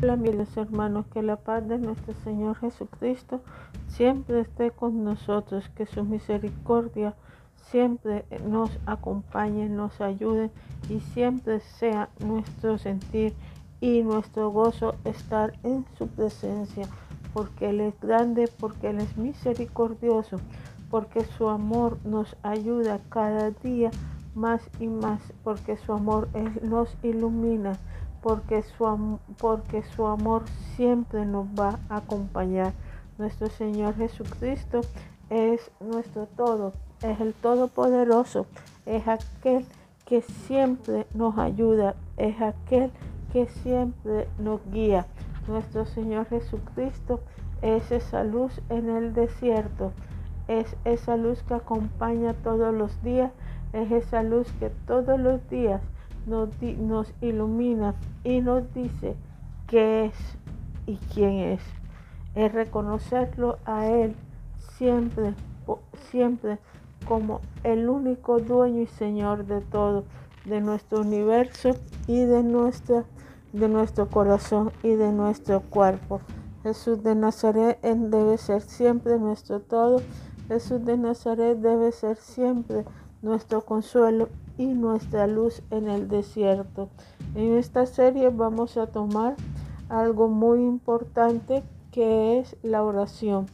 [0.00, 3.40] Hola mis hermanos, que la paz de nuestro Señor Jesucristo
[3.88, 7.16] siempre esté con nosotros, que su misericordia
[7.72, 10.52] siempre nos acompañe, nos ayude
[10.88, 13.34] y siempre sea nuestro sentir
[13.80, 16.86] y nuestro gozo estar en su presencia,
[17.34, 20.36] porque Él es grande, porque Él es misericordioso,
[20.90, 23.90] porque su amor nos ayuda cada día
[24.36, 26.28] más y más, porque su amor
[26.62, 27.76] nos ilumina
[28.22, 30.44] porque su, porque su amor
[30.76, 32.72] siempre nos va a acompañar.
[33.18, 34.80] Nuestro Señor Jesucristo
[35.30, 38.46] es nuestro todo, es el Todopoderoso,
[38.86, 39.66] es aquel
[40.04, 42.90] que siempre nos ayuda, es aquel
[43.32, 45.06] que siempre nos guía.
[45.46, 47.20] Nuestro Señor Jesucristo
[47.62, 49.92] es esa luz en el desierto,
[50.46, 53.32] es esa luz que acompaña todos los días,
[53.72, 55.82] es esa luz que todos los días
[56.28, 59.16] nos, ilumina y nos dice
[59.66, 60.14] qué es
[60.86, 61.62] y quién es.
[62.34, 64.14] Es reconocerlo a Él
[64.76, 65.34] siempre,
[66.10, 66.58] siempre
[67.06, 70.04] como el único dueño y Señor de todo,
[70.44, 71.70] de nuestro universo
[72.06, 73.04] y de, nuestra,
[73.52, 76.20] de nuestro corazón y de nuestro cuerpo.
[76.62, 80.02] Jesús de Nazaret debe ser siempre nuestro todo.
[80.48, 82.84] Jesús de Nazaret debe ser siempre
[83.22, 86.90] nuestro consuelo y nuestra luz en el desierto.
[87.34, 89.36] En esta serie vamos a tomar
[89.88, 93.46] algo muy importante que es la oración.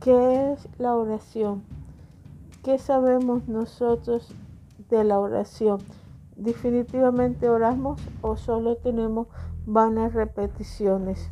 [0.00, 1.64] ¿Qué es la oración?
[2.62, 4.28] ¿Qué sabemos nosotros
[4.90, 5.80] de la oración?
[6.36, 9.26] ¿Definitivamente oramos o solo tenemos
[9.64, 11.30] vanas repeticiones?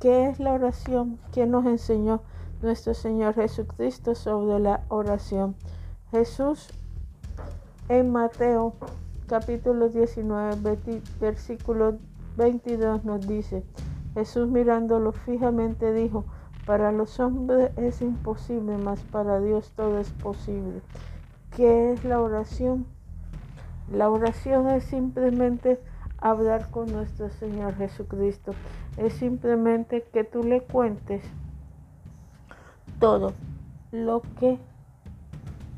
[0.00, 1.18] ¿Qué es la oración?
[1.32, 2.20] ¿Quién nos enseñó
[2.60, 5.56] nuestro Señor Jesucristo sobre la oración?
[6.10, 6.68] Jesús
[7.88, 8.74] en Mateo
[9.26, 10.78] capítulo 19,
[11.20, 11.98] versículo
[12.36, 13.64] 22 nos dice,
[14.14, 16.24] Jesús mirándolo fijamente dijo,
[16.66, 20.80] para los hombres es imposible, mas para Dios todo es posible.
[21.54, 22.86] ¿Qué es la oración?
[23.92, 25.78] La oración es simplemente
[26.18, 28.52] hablar con nuestro Señor Jesucristo.
[28.96, 31.22] Es simplemente que tú le cuentes
[32.98, 33.34] todo
[33.92, 34.58] lo que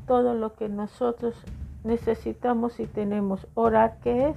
[0.07, 1.35] todo lo que nosotros
[1.87, 3.47] necesitamos y tenemos.
[3.55, 4.35] Orar, ¿qué es?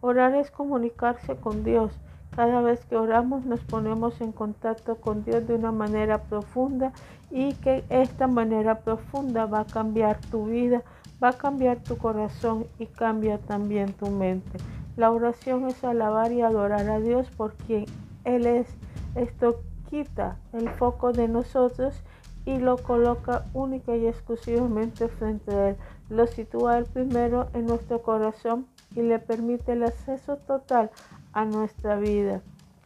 [0.00, 1.92] Orar es comunicarse con Dios.
[2.34, 6.92] Cada vez que oramos nos ponemos en contacto con Dios de una manera profunda
[7.30, 10.82] y que esta manera profunda va a cambiar tu vida,
[11.22, 14.58] va a cambiar tu corazón y cambia también tu mente.
[14.96, 17.86] La oración es alabar y adorar a Dios por quien
[18.24, 18.68] Él es.
[19.16, 22.00] Esto quita el foco de nosotros
[22.44, 25.76] y lo coloca única y exclusivamente frente a Él.
[26.10, 28.66] Lo sitúa Él primero en nuestro corazón
[28.96, 30.90] y le permite el acceso total
[31.32, 32.42] a nuestra vida.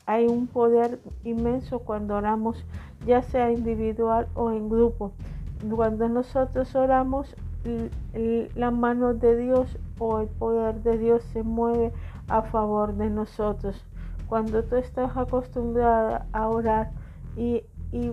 [0.06, 2.62] Hay un poder inmenso cuando oramos,
[3.06, 5.12] ya sea individual o en grupo.
[5.74, 7.34] Cuando nosotros oramos,
[8.54, 11.92] la mano de Dios o el poder de Dios se mueve
[12.28, 13.82] a favor de nosotros.
[14.28, 16.90] Cuando tú estás acostumbrada a orar
[17.36, 18.12] y, y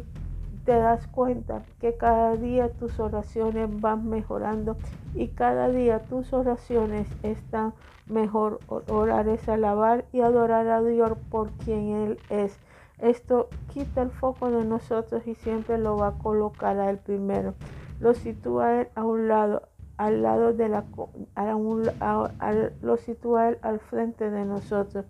[0.66, 4.78] te das cuenta que cada día tus oraciones van mejorando
[5.16, 7.74] y cada día tus oraciones están
[8.08, 8.60] mejor.
[8.68, 12.58] Orar es alabar y adorar a Dios por quien Él es.
[13.00, 17.56] Esto quita el foco de nosotros y siempre lo va a colocar a Él primero.
[18.00, 19.64] Lo sitúa Él a un lado,
[19.98, 20.84] al lado de la...
[22.82, 25.06] lo sitúa Él al frente de nosotros.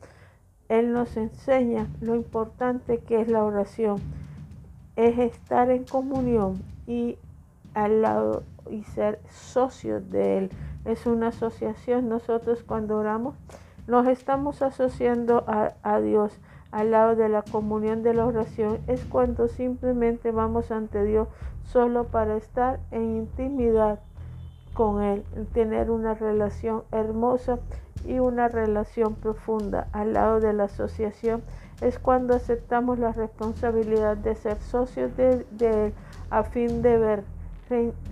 [0.70, 3.98] Él nos enseña lo importante que es la oración
[4.96, 7.18] es estar en comunión y
[7.74, 10.52] al lado y ser socios de Él.
[10.86, 12.10] Es una asociación.
[12.10, 13.36] Nosotros cuando oramos
[13.88, 16.34] nos estamos asociando a, a, Dios
[16.72, 18.80] al lado de la comunión de la oración.
[18.88, 21.28] Es cuando simplemente vamos ante Dios
[21.64, 24.00] solo para estar en intimidad
[24.74, 25.24] con Él,
[25.54, 27.60] tener una relación hermosa
[28.06, 31.44] y una relación profunda al lado de la asociación
[31.82, 35.94] es cuando aceptamos la responsabilidad de ser socios de, Él
[36.30, 37.24] a fin de ver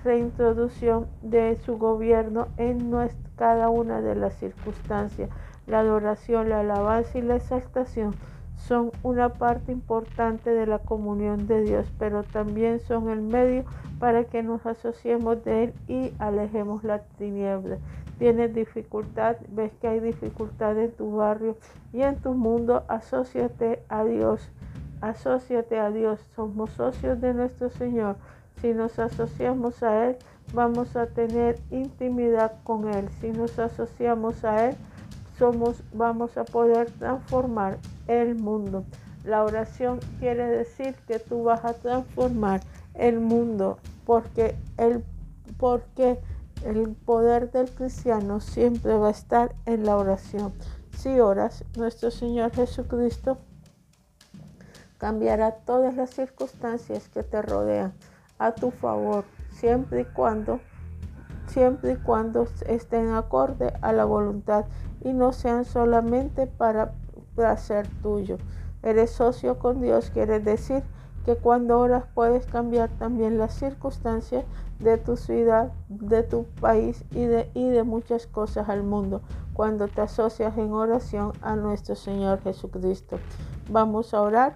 [0.04, 2.92] reintroducción de su gobierno en
[3.36, 5.30] cada una de las circunstancias.
[5.68, 8.16] La adoración, la alabanza y la exaltación
[8.56, 13.64] son una parte importante de la comunión de Dios, pero también son el medio
[14.00, 17.78] para que nos asociemos de Él y alejemos la tiniebla.
[18.20, 21.58] Tienes dificultad, ves que hay dificultad en tu barrio
[21.94, 24.52] y en tu mundo, asóciate a Dios.
[25.00, 26.20] Asociate a Dios.
[26.36, 28.18] Somos socios de nuestro Señor.
[28.62, 30.18] Si nos asociamos a Él,
[30.54, 33.08] vamos a tener intimidad con Él.
[33.22, 34.76] Si nos asociamos a Él,
[35.38, 37.78] somos, vamos a poder transformar
[38.08, 38.84] el mundo.
[39.24, 42.60] La oración quiere decir que tú vas a transformar
[42.96, 45.06] el mundo porque el,
[45.58, 46.20] porque
[46.64, 50.54] el poder del cristiano siempre va a estar en la oración.
[50.92, 53.38] Si oras, nuestro Señor Jesucristo
[54.98, 57.94] cambiará todas las circunstancias que te rodean
[58.38, 60.60] a tu favor, siempre y cuando
[61.50, 64.66] siempre y cuando estén acorde a la voluntad
[65.02, 66.94] y no sean solamente para
[67.36, 68.38] placer tuyo.
[68.84, 70.84] Eres socio con Dios, quiere decir
[71.30, 74.46] que cuando oras puedes cambiar también las circunstancias
[74.80, 79.22] de tu ciudad, de tu país y de, y de muchas cosas al mundo
[79.54, 83.20] cuando te asocias en oración a nuestro Señor Jesucristo.
[83.70, 84.56] Vamos a orar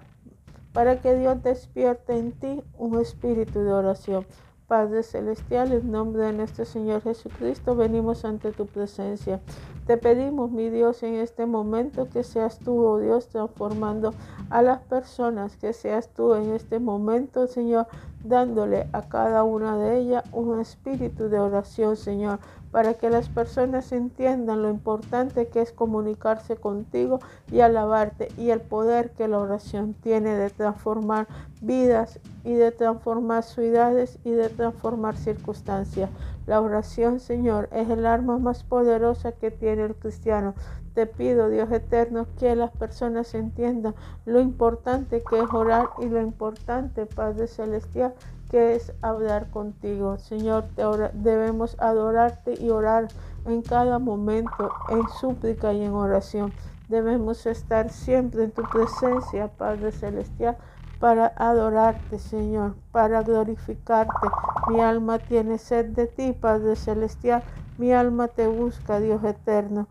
[0.72, 4.26] para que Dios despierte en ti un espíritu de oración.
[4.66, 9.40] Padre Celestial, en nombre de nuestro Señor Jesucristo, venimos ante tu presencia.
[9.86, 14.14] Te pedimos, mi Dios, en este momento que seas tú, oh Dios, transformando
[14.48, 17.86] a las personas, que seas tú en este momento, Señor,
[18.24, 22.38] dándole a cada una de ellas un espíritu de oración, Señor,
[22.74, 27.20] para que las personas entiendan lo importante que es comunicarse contigo
[27.52, 31.28] y alabarte y el poder que la oración tiene de transformar
[31.60, 36.10] vidas y de transformar ciudades y de transformar circunstancias.
[36.48, 40.54] La oración, Señor, es el arma más poderosa que tiene el cristiano.
[40.94, 43.94] Te pido, Dios eterno, que las personas entiendan
[44.24, 48.14] lo importante que es orar y lo importante, Padre Celestial,
[48.54, 50.16] que es hablar contigo.
[50.16, 50.66] Señor,
[51.12, 53.08] debemos adorarte y orar
[53.46, 56.52] en cada momento, en súplica y en oración.
[56.88, 60.56] Debemos estar siempre en tu presencia, Padre Celestial,
[61.00, 64.28] para adorarte, Señor, para glorificarte.
[64.68, 67.42] Mi alma tiene sed de ti, Padre Celestial.
[67.76, 69.88] Mi alma te busca, Dios eterno.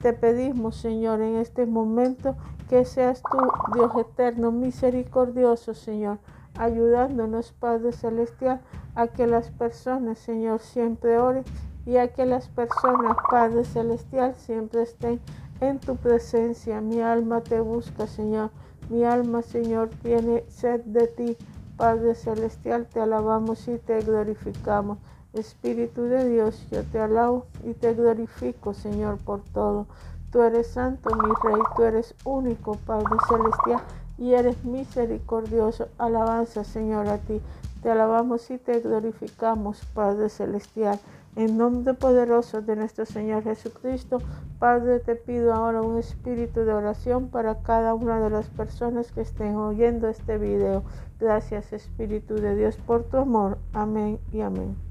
[0.00, 2.36] Te pedimos, Señor, en este momento
[2.70, 3.38] que seas tú,
[3.74, 6.18] Dios eterno, misericordioso, Señor
[6.58, 8.60] ayudándonos, Padre Celestial,
[8.94, 11.44] a que las personas, Señor, siempre oren
[11.86, 15.20] y a que las personas, Padre Celestial, siempre estén
[15.60, 16.80] en tu presencia.
[16.80, 18.50] Mi alma te busca, Señor.
[18.90, 21.36] Mi alma, Señor, tiene sed de ti.
[21.76, 24.98] Padre Celestial, te alabamos y te glorificamos.
[25.32, 29.86] Espíritu de Dios, yo te alabo y te glorifico, Señor, por todo.
[30.32, 33.80] Tú eres santo, mi Rey, tú eres único, Padre Celestial
[34.18, 35.88] y eres misericordioso.
[35.98, 37.40] Alabanza, Señor, a ti.
[37.82, 40.98] Te alabamos y te glorificamos, Padre Celestial.
[41.36, 44.18] En nombre poderoso de nuestro Señor Jesucristo,
[44.58, 49.20] Padre, te pido ahora un espíritu de oración para cada una de las personas que
[49.20, 50.82] estén oyendo este video.
[51.20, 53.58] Gracias, Espíritu de Dios, por tu amor.
[53.72, 54.87] Amén y amén.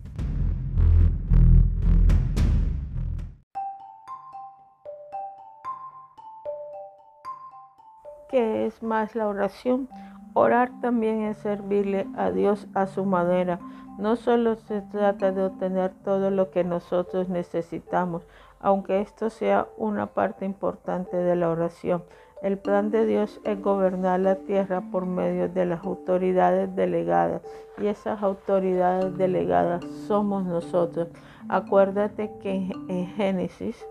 [8.30, 9.88] ¿Qué es más la oración?
[10.34, 13.60] Orar también es servirle a Dios a su manera.
[13.98, 18.24] No solo se trata de obtener todo lo que nosotros necesitamos,
[18.60, 22.04] aunque esto sea una parte importante de la oración.
[22.44, 27.42] El plan de Dios es gobernar la tierra por medio de las autoridades delegadas
[27.78, 31.08] y esas autoridades delegadas somos nosotros.
[31.50, 33.84] Acuérdate que en Génesis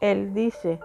[0.00, 0.80] Él dice,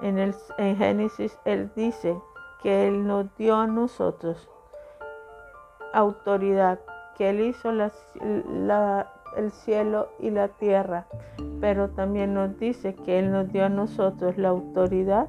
[0.00, 2.16] en, el, Génesis Él dice
[2.62, 4.48] que Él nos dio a nosotros
[5.92, 6.80] autoridad,
[7.16, 11.06] que Él hizo el cielo y la tierra,
[11.60, 15.28] pero también nos dice que Él nos dio a nosotros la autoridad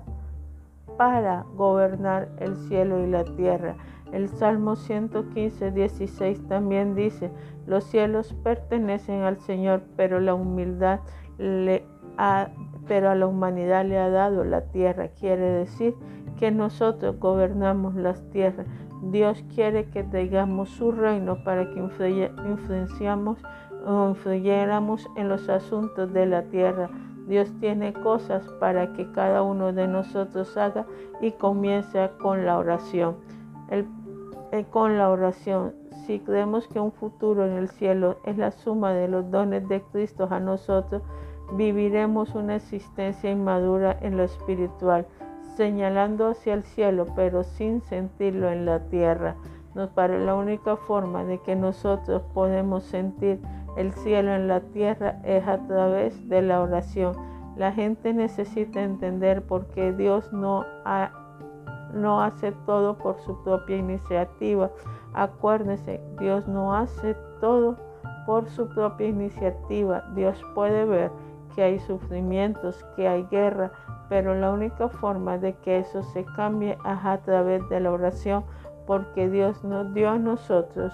[0.98, 3.76] para gobernar el cielo y la tierra.
[4.12, 7.32] El Salmo 115, 16 también dice,
[7.66, 11.00] los cielos pertenecen al Señor, pero la humildad
[11.40, 11.84] le
[12.18, 12.50] ha
[12.88, 15.10] pero a la humanidad le ha dado la tierra.
[15.20, 15.96] Quiere decir
[16.38, 18.68] que nosotros gobernamos las tierras.
[19.12, 23.38] Dios quiere que tengamos su reino para que influenciamos
[23.86, 26.90] o influyéramos en los asuntos de la tierra.
[27.28, 30.86] Dios tiene cosas para que cada uno de nosotros haga
[31.22, 33.16] y comience con la oración.
[33.70, 33.86] Eh,
[34.70, 35.74] con la oración,
[36.06, 39.82] si creemos que un futuro en el cielo es la suma de los dones de
[39.82, 41.02] Cristo a nosotros,
[41.56, 45.06] viviremos una existencia inmadura en lo espiritual,
[45.56, 49.36] señalando hacia el cielo, pero sin sentirlo en la tierra.
[49.76, 53.40] Nos parece la única forma de que nosotros podemos sentir
[53.76, 57.16] el cielo en la tierra es a través de la oración.
[57.56, 60.66] La gente necesita entender por qué Dios no,
[61.94, 64.72] no hace todo por su propia iniciativa.
[65.14, 67.78] Acuérdense, Dios no hace todo
[68.26, 70.04] por su propia iniciativa.
[70.16, 71.12] Dios puede ver
[71.56, 73.72] que hay sufrimientos, que hay guerra,
[74.10, 78.44] pero la única forma de que eso se cambie es a través de la oración,
[78.86, 80.94] porque Dios nos dio a nosotros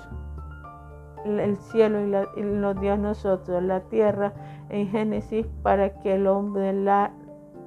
[1.26, 2.00] el cielo
[2.38, 4.34] y, nos dio a nosotros la tierra
[4.70, 7.12] en Génesis para que el hombre la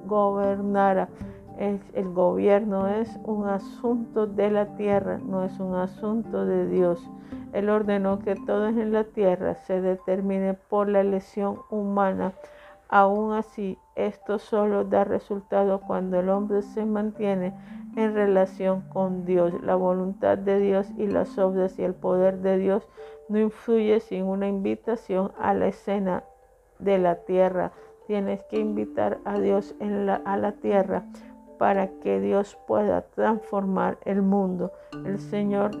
[0.05, 1.09] gobernara.
[1.57, 7.07] el gobierno es un asunto de la tierra, no es un asunto de Dios.
[7.53, 12.33] Él ordenó que todo en la tierra se determine por la elección humana.
[12.95, 17.51] Aún así, esto solo da resultado cuando el hombre se mantiene
[17.95, 19.51] en relación con Dios.
[19.63, 22.87] La voluntad de Dios y las obras y el poder de Dios
[23.29, 26.23] no influye sin una invitación a la escena
[26.77, 27.71] de la tierra.
[28.05, 29.73] Tienes que invitar a Dios
[30.25, 31.03] a la tierra
[31.57, 34.71] para que Dios pueda transformar el mundo.
[35.03, 35.71] El Señor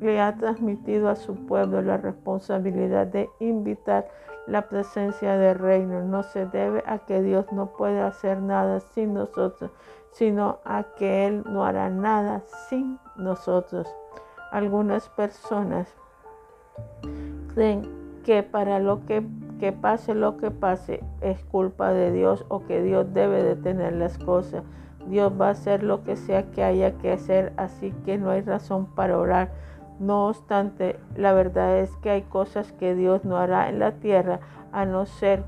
[0.00, 4.08] le ha transmitido a su pueblo la responsabilidad de invitar
[4.46, 6.02] la presencia del reino.
[6.02, 9.70] No se debe a que Dios no puede hacer nada sin nosotros,
[10.10, 13.88] sino a que Él no hará nada sin nosotros.
[14.50, 15.94] Algunas personas
[17.54, 19.26] creen que para lo que,
[19.58, 24.18] que pase lo que pase es culpa de Dios o que Dios debe detener las
[24.18, 24.62] cosas.
[25.06, 28.42] Dios va a hacer lo que sea que haya que hacer, así que no hay
[28.42, 29.50] razón para orar
[30.02, 34.40] no obstante, la verdad es que hay cosas que Dios no hará en la tierra
[34.72, 35.44] a no ser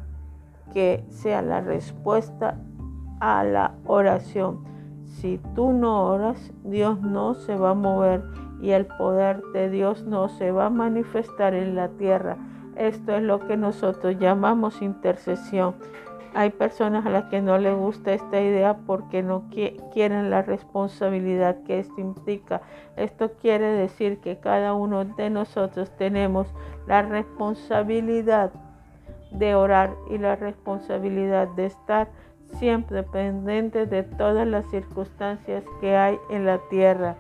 [0.72, 2.56] que sea la respuesta
[3.20, 4.64] a la oración.
[5.04, 8.22] Si tú no oras, Dios no se va a mover
[8.60, 12.36] y el poder de Dios no se va a manifestar en la tierra.
[12.76, 15.74] Esto es lo que nosotros llamamos intercesión.
[16.34, 19.44] Hay personas a las que no les gusta esta idea porque no
[19.92, 22.60] quieren la responsabilidad que esto implica.
[22.96, 26.48] Esto quiere decir que cada uno de nosotros tenemos
[26.88, 28.50] la responsabilidad
[29.30, 32.08] de orar y la responsabilidad de estar
[32.58, 37.14] siempre pendiente de todas las circunstancias que hay en la tierra.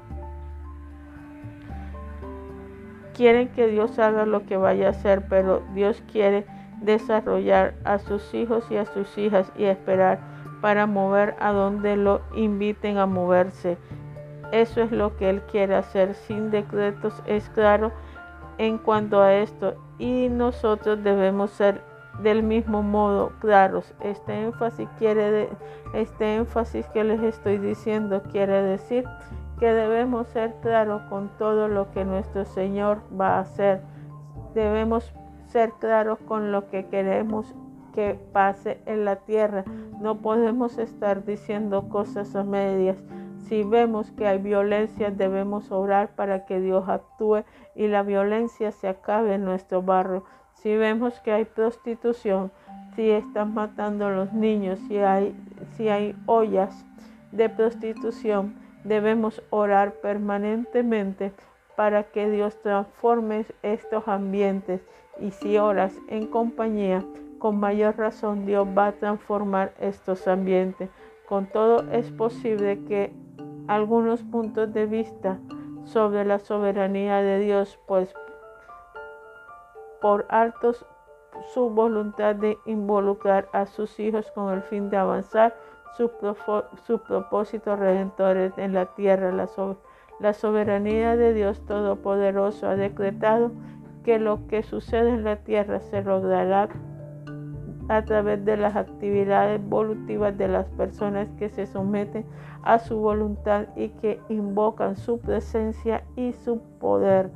[3.14, 6.46] Quieren que Dios haga lo que vaya a hacer, pero Dios quiere
[6.84, 10.20] desarrollar a sus hijos y a sus hijas y esperar
[10.60, 13.76] para mover a donde lo inviten a moverse.
[14.52, 17.92] Eso es lo que Él quiere hacer sin decretos, es claro
[18.58, 21.82] en cuanto a esto y nosotros debemos ser
[22.22, 23.92] del mismo modo claros.
[24.00, 25.48] Este énfasis quiere
[25.92, 29.04] este énfasis que les estoy diciendo quiere decir
[29.58, 33.82] que debemos ser claros con todo lo que nuestro Señor va a hacer.
[34.54, 35.12] Debemos
[35.54, 37.54] ser claros con lo que queremos
[37.94, 39.62] que pase en la tierra.
[40.00, 43.00] No podemos estar diciendo cosas a medias.
[43.46, 47.44] Si vemos que hay violencia, debemos orar para que Dios actúe
[47.76, 50.24] y la violencia se acabe en nuestro barrio.
[50.54, 52.50] Si vemos que hay prostitución,
[52.96, 55.36] si están matando a los niños, si hay,
[55.76, 56.84] si hay ollas
[57.30, 61.32] de prostitución, debemos orar permanentemente
[61.76, 64.80] para que Dios transforme estos ambientes
[65.20, 67.04] y si oras en compañía,
[67.38, 70.88] con mayor razón Dios va a transformar estos ambientes.
[71.28, 73.12] Con todo es posible que
[73.68, 75.38] algunos puntos de vista
[75.84, 78.14] sobre la soberanía de Dios, pues
[80.00, 80.86] por altos
[81.52, 85.56] su voluntad de involucrar a sus hijos con el fin de avanzar
[85.96, 86.10] sus
[86.86, 89.32] su propósitos redentores en la tierra.
[89.32, 89.48] La,
[90.20, 93.52] la soberanía de Dios Todopoderoso ha decretado
[94.04, 96.68] que lo que sucede en la tierra se logrará
[97.88, 102.24] a través de las actividades evolutivas de las personas que se someten
[102.62, 107.30] a su voluntad y que invocan su presencia y su poder.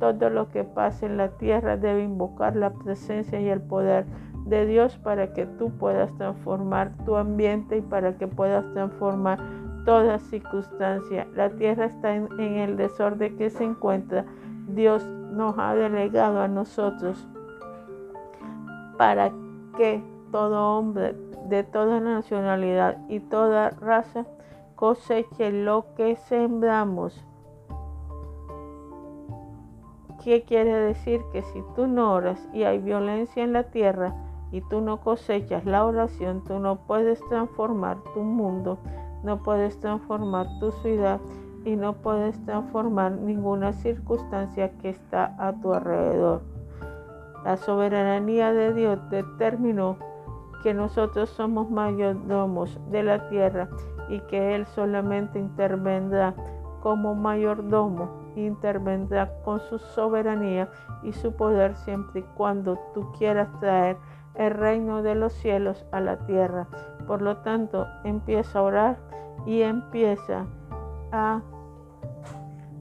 [0.00, 4.04] Todo lo que pasa en la tierra debe invocar la presencia y el poder
[4.44, 9.38] de Dios para que tú puedas transformar tu ambiente y para que puedas transformar
[9.86, 11.26] toda circunstancia.
[11.34, 14.26] La tierra está en, en el desorden que se encuentra.
[14.68, 17.26] Dios nos ha delegado a nosotros
[18.96, 19.32] para
[19.76, 21.14] que todo hombre
[21.48, 24.24] de toda nacionalidad y toda raza
[24.76, 27.24] coseche lo que sembramos.
[30.22, 31.20] ¿Qué quiere decir?
[31.32, 34.14] Que si tú no oras y hay violencia en la tierra
[34.52, 38.78] y tú no cosechas la oración, tú no puedes transformar tu mundo,
[39.22, 41.20] no puedes transformar tu ciudad
[41.64, 46.42] y no puedes transformar ninguna circunstancia que está a tu alrededor.
[47.44, 49.98] La soberanía de Dios determinó
[50.62, 53.68] que nosotros somos mayordomos de la tierra
[54.08, 56.34] y que Él solamente intervendrá
[56.82, 60.68] como mayordomo, intervendrá con su soberanía
[61.02, 63.96] y su poder siempre y cuando tú quieras traer
[64.34, 66.66] el reino de los cielos a la tierra.
[67.06, 68.96] Por lo tanto, empieza a orar
[69.46, 70.46] y empieza
[71.12, 71.42] a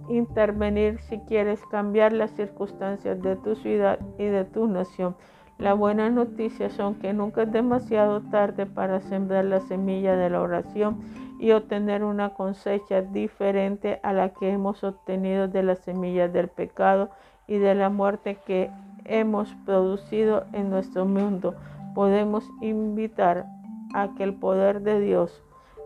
[0.10, 5.15] intervenir si quieres cambiar las circunstancias de tu ciudad y de tu nación.
[5.57, 10.41] La buena noticia son que nunca es demasiado tarde para sembrar la semilla de la
[10.41, 11.00] oración
[11.39, 17.10] y obtener una cosecha diferente a la que hemos obtenido de las semillas del pecado
[17.48, 18.72] y de la muerte que
[19.05, 21.55] hemos producido en nuestro mundo.
[21.93, 23.45] Podemos invitar
[23.93, 25.43] a que el poder de Dios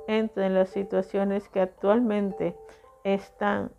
[0.07, 2.55] entre en las situaciones que actualmente
[3.03, 3.71] están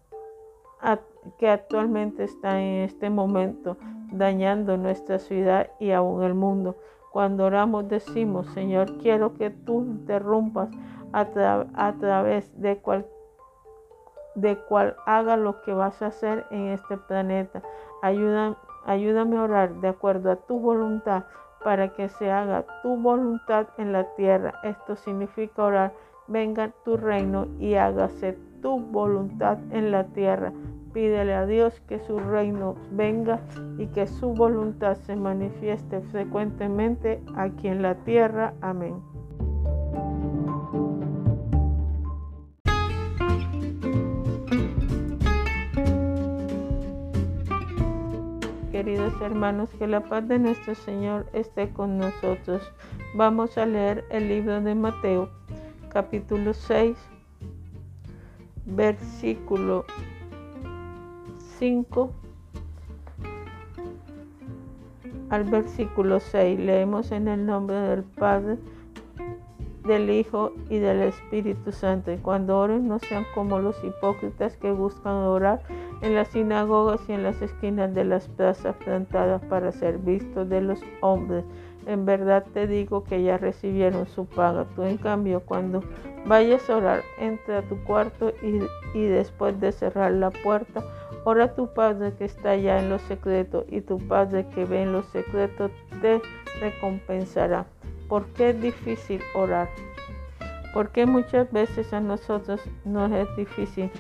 [1.39, 3.77] que actualmente están en este momento
[4.13, 6.77] dañando nuestra ciudad y aún el mundo.
[7.13, 10.71] Cuando oramos decimos, Señor, quiero que tú interrumpas
[11.13, 11.25] a,
[11.99, 13.07] través de cual,
[14.35, 17.63] de cual haga lo que vas a hacer en este planeta.
[18.03, 21.25] Ayúdame, ayúdame a orar de acuerdo a tu voluntad
[21.65, 24.55] para que se haga tu voluntad en la tierra.
[24.63, 25.93] Esto significa orar,
[26.29, 30.53] venga tu reino y hágase tu voluntad en la tierra.
[30.93, 33.41] Pídele a Dios que su reino venga
[33.79, 38.55] y que su voluntad se manifieste frecuentemente aquí en la tierra.
[38.61, 38.97] Amén.
[48.73, 52.73] Queridos hermanos, que la paz de nuestro Señor esté con nosotros.
[53.15, 55.31] Vamos a leer el libro de Mateo,
[55.91, 56.97] capítulo 6
[58.69, 59.85] versículo
[61.59, 62.11] 5
[65.31, 66.61] al versículo 6.
[66.61, 68.59] Leemos en el nombre del Padre,
[69.85, 72.13] del Hijo y del Espíritu Santo.
[72.13, 75.63] Y cuando oren no sean como los hipócritas que buscan orar
[76.01, 80.61] en las sinagogas y en las esquinas de las plazas plantadas para ser vistos de
[80.61, 81.45] los hombres.
[81.87, 84.67] En verdad te digo que ya recibieron su paga.
[84.77, 85.83] Tú en cambio cuando
[86.27, 88.61] vayas a orar, entra a tu cuarto y,
[88.97, 90.85] y después de cerrar la puerta,
[91.29, 94.93] ora tu Padre que está allá en los secretos y tu Padre que ve en
[94.93, 96.23] los secretos te
[96.59, 97.67] recompensará.
[98.09, 99.69] ¿Por qué es difícil orar?
[100.73, 103.91] Porque muchas veces a nosotros nos es difícil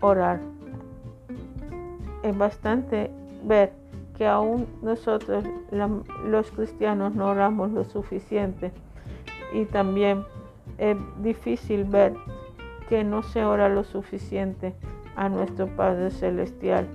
[0.00, 0.38] orar.
[2.22, 3.10] Es bastante
[3.42, 3.72] ver
[4.16, 8.70] que aún nosotros los cristianos no oramos lo suficiente
[9.52, 10.24] y también
[10.78, 12.14] es difícil ver
[12.88, 14.74] que no se ora lo suficiente
[15.16, 16.86] a nuestro Padre Celestial.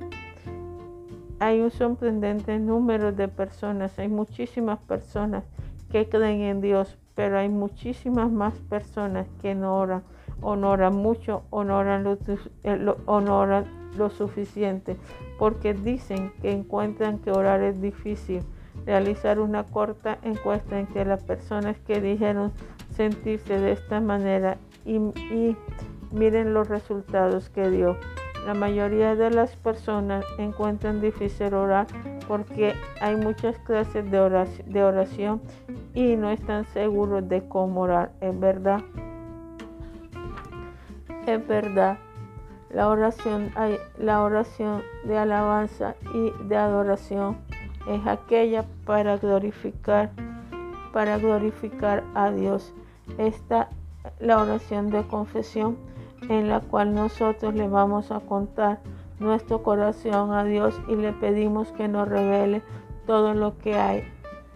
[1.40, 5.44] Hay un sorprendente número de personas, hay muchísimas personas
[5.92, 10.04] que creen en Dios, pero hay muchísimas más personas que no oran,
[10.42, 12.18] o no oran mucho, o no oran lo,
[12.64, 13.66] eh, o no oran
[13.98, 14.98] lo suficiente,
[15.38, 18.44] porque dicen que encuentran que orar es difícil.
[18.86, 22.52] Realizar una corta encuesta en que las personas que dijeron
[22.96, 24.98] sentirse de esta manera y
[26.12, 27.98] miren los resultados que dio.
[28.46, 31.86] La mayoría de las personas encuentran difícil orar
[32.28, 35.42] porque hay muchas clases de oración,
[35.94, 38.12] y no están seguros de cómo orar.
[38.22, 38.82] Es verdad.
[41.28, 41.98] Es verdad.
[42.72, 43.52] La oración,
[43.98, 47.38] la oración de alabanza y de adoración
[47.88, 50.12] es aquella para glorificar,
[50.94, 52.74] para glorificar a Dios.
[53.18, 53.70] Esta
[54.20, 55.78] la oración de confesión
[56.30, 58.80] en la cual nosotros le vamos a contar
[59.20, 62.62] nuestro corazón a Dios y le pedimos que nos revele
[63.06, 64.04] todo lo que hay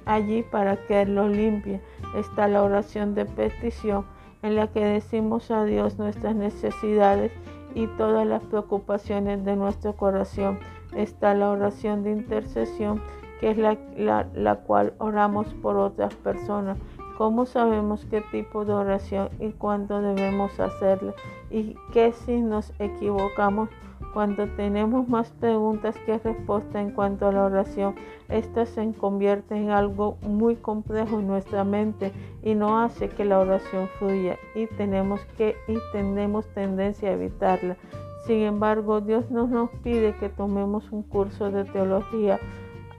[0.05, 1.81] allí para que Él lo limpie.
[2.15, 4.05] Está la oración de petición
[4.41, 7.31] en la que decimos a Dios nuestras necesidades
[7.73, 10.59] y todas las preocupaciones de nuestro corazón.
[10.95, 13.01] Está la oración de intercesión,
[13.41, 16.77] que es la, la, cual oramos por otras personas.
[17.17, 21.13] ¿Cómo sabemos qué tipo de oración y cuándo debemos hacerla?
[21.49, 23.69] Y qué si nos equivocamos
[24.13, 27.95] cuando tenemos más preguntas que respuestas en cuanto a la oración,
[28.27, 32.11] esta se convierte en algo muy complejo en nuestra mente
[32.43, 37.77] y no hace que la oración fluya y tenemos que y tenemos tendencia a evitarla.
[38.25, 42.39] Sin embargo, Dios no nos pide que tomemos un curso de teología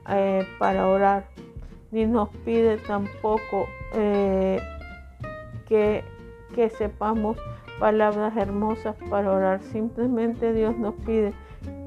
[0.09, 1.27] eh, para orar,
[1.91, 4.59] ni nos pide tampoco eh,
[5.67, 6.03] que,
[6.55, 7.37] que sepamos
[7.79, 9.61] palabras hermosas para orar.
[9.61, 11.33] Simplemente Dios nos pide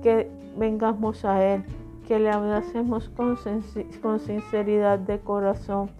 [0.02, 1.64] que vengamos a Él,
[2.06, 3.38] que le abracemos con,
[4.02, 5.90] con sinceridad de corazón.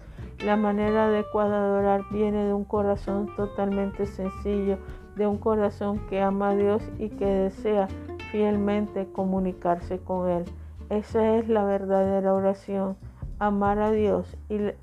[0.43, 4.77] La manera adecuada de orar viene de un corazón totalmente sencillo,
[5.15, 7.87] de un corazón que ama a Dios y que desea
[8.31, 10.45] fielmente comunicarse con Él.
[10.89, 12.97] Esa es la verdadera oración.
[13.39, 14.37] amar a Dios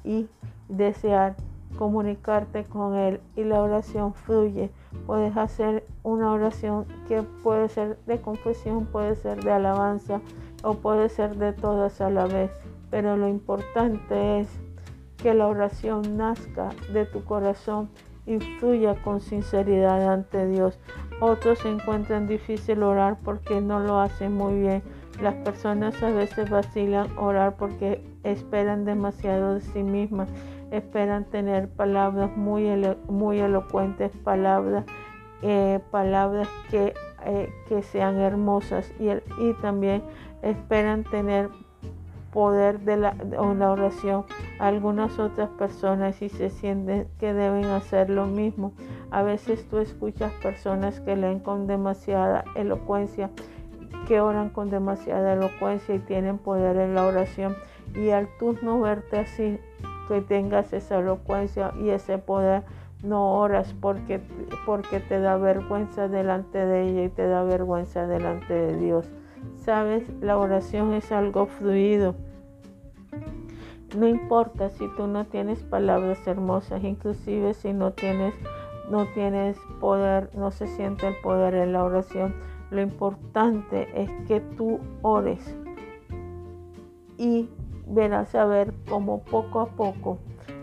[0.04, 0.26] y,
[0.68, 1.37] desear
[1.76, 4.70] comunicarte con Él y la oración fluye.
[5.07, 10.20] Puedes hacer una oración que puede ser de confesión, puede ser de alabanza
[10.62, 12.50] o puede ser de todas a la vez.
[12.90, 14.48] Pero lo importante es
[15.18, 17.88] que la oración nazca de tu corazón
[18.26, 20.78] y fluya con sinceridad ante Dios.
[21.20, 24.83] Otros encuentran difícil orar porque no lo hacen muy bien.
[25.20, 30.28] Las personas a veces vacilan orar porque esperan demasiado de sí mismas,
[30.70, 32.68] esperan tener palabras muy,
[33.09, 34.85] muy elocuentes, palabras,
[35.42, 39.11] eh, palabras que, eh, que, sean hermosas y,
[39.42, 40.02] y también
[40.42, 41.50] esperan tener
[42.33, 43.16] poder de la,
[43.70, 44.24] oración
[44.59, 48.72] algunas otras personas y se sienten que deben hacer lo mismo.
[49.11, 53.31] A veces tú escuchas personas que leen con demasiada elocuencia,
[54.07, 57.57] que oran con demasiada elocuencia y tienen poder en la oración.
[57.94, 59.59] Y al tú no verte así,
[60.08, 62.64] que tengas esa elocuencia y ese poder,
[63.02, 64.20] no oras porque,
[64.66, 69.06] porque te da vergüenza delante de ella y te da vergüenza delante de Dios.
[69.56, 72.16] Sabes, la oración es algo fluido.
[73.96, 78.34] No importa si tú no tienes palabras hermosas, inclusive si no tienes,
[78.90, 82.34] no tienes poder, no se siente el poder en la oración.
[82.70, 85.56] Lo importante es que tú ores
[87.18, 87.48] y
[87.88, 90.18] verás a ver cómo poco a poco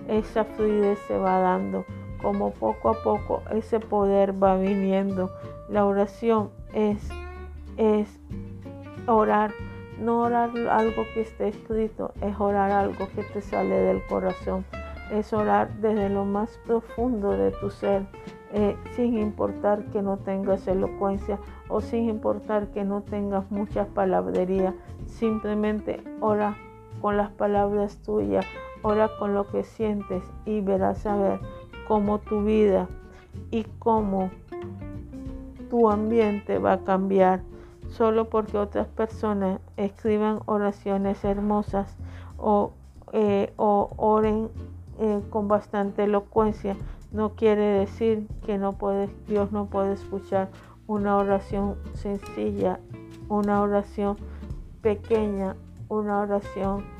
[0.08, 1.86] esa fluidez se va dando,
[2.22, 5.32] como poco a poco ese poder va viniendo.
[5.70, 7.10] La oración es,
[7.78, 8.20] es
[9.08, 9.52] orar,
[10.00, 14.66] no orar algo que esté escrito, es orar algo que te sale del corazón,
[15.12, 18.06] es orar desde lo más profundo de tu ser,
[18.54, 24.76] eh, sin importar que no tengas elocuencia o sin importar que no tengas muchas palabrería,
[25.08, 26.56] simplemente ora
[27.06, 28.48] con las palabras tuyas,
[28.82, 31.40] ora con lo que sientes y verás a ver
[31.88, 32.88] cómo tu vida
[33.52, 34.32] y cómo
[35.70, 37.42] tu ambiente va a cambiar.
[37.90, 41.96] Solo porque otras personas escriban oraciones hermosas
[42.40, 42.72] o,
[43.14, 44.50] eh, oren
[44.98, 46.76] eh, con bastante elocuencia,
[47.12, 50.50] no quiere decir que no puede, Dios no puede escuchar
[50.88, 52.80] una oración sencilla,
[53.30, 54.18] una oración
[54.82, 55.56] pequeña,
[55.88, 56.95] una oración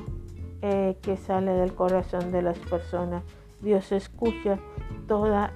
[0.68, 3.22] eh, que sale del corazón de las personas.
[3.62, 4.58] Dios escucha
[5.08, 5.54] toda,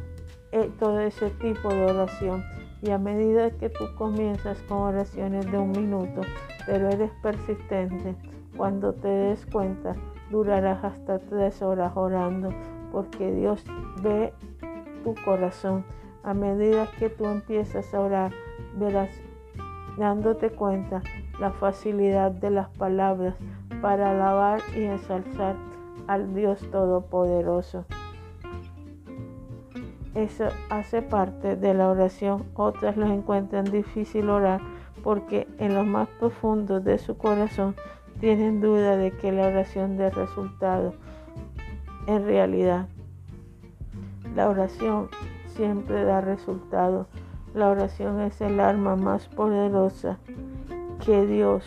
[0.77, 2.43] todo ese tipo de oración
[2.83, 6.21] y a medida que tú comienzas con oraciones de un minuto,
[6.67, 8.15] pero eres persistente,
[8.55, 9.95] cuando te des cuenta,
[10.29, 12.49] durarás hasta tres horas orando,
[12.91, 13.65] porque Dios
[14.03, 14.31] ve
[15.03, 15.83] tu corazón.
[16.21, 18.31] A medida que tú empiezas a orar,
[18.77, 19.09] verás
[19.97, 21.01] dándote cuenta
[21.39, 23.35] la facilidad de las palabras
[23.81, 25.55] para alabar y ensalzar
[26.07, 27.85] al Dios Todopoderoso.
[30.15, 32.45] Eso hace parte de la oración.
[32.55, 34.59] Otras lo encuentran difícil orar
[35.03, 37.75] porque en lo más profundo de su corazón
[38.19, 40.93] tienen duda de que la oración dé resultado.
[42.07, 42.87] En realidad,
[44.35, 45.09] la oración
[45.55, 47.07] siempre da resultado.
[47.53, 50.17] La oración es el arma más poderosa
[51.05, 51.63] que Dios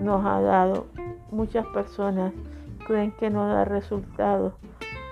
[0.00, 0.86] nos ha dado.
[1.30, 2.32] Muchas personas
[2.86, 4.54] creen que no da resultado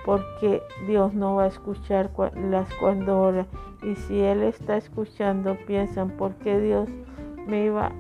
[0.05, 3.47] porque Dios no va a escuchar las cuando ora.
[3.83, 6.89] Y si Él está escuchando, piensan, ¿por qué Dios
[7.47, 7.93] me iba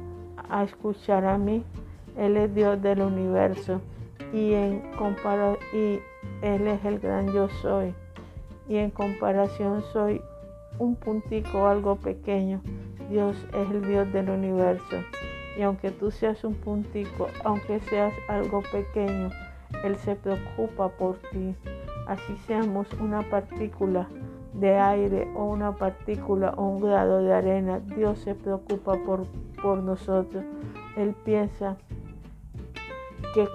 [0.48, 1.64] a escuchar a mí?
[2.16, 3.80] Él es Dios del universo
[4.32, 4.82] y, en
[5.72, 6.00] y
[6.42, 7.94] Él es el gran yo soy.
[8.68, 10.20] Y en comparación soy
[10.78, 12.60] un puntico, algo pequeño.
[13.10, 14.96] Dios es el Dios del universo.
[15.56, 19.30] Y aunque tú seas un puntico, aunque seas algo pequeño,
[19.84, 21.54] Él se preocupa por ti
[22.06, 24.08] así seamos una partícula
[24.54, 29.26] de aire o una partícula o un grado de arena, Dios se preocupa por,
[29.62, 30.44] por nosotros.
[30.96, 31.76] Él piensa
[33.34, 33.48] que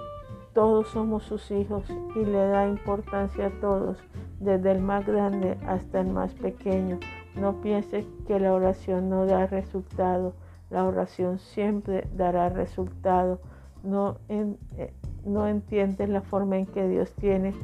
[0.54, 1.84] todos somos sus hijos
[2.16, 3.98] y le da importancia a todos,
[4.40, 6.98] desde el más grande hasta el más pequeño.
[7.36, 10.34] No piense que la oración no da resultado,
[10.70, 13.40] la oración siempre dará resultado.
[13.82, 14.92] No, en, eh,
[15.24, 17.54] no entiendes la forma en que Dios tiene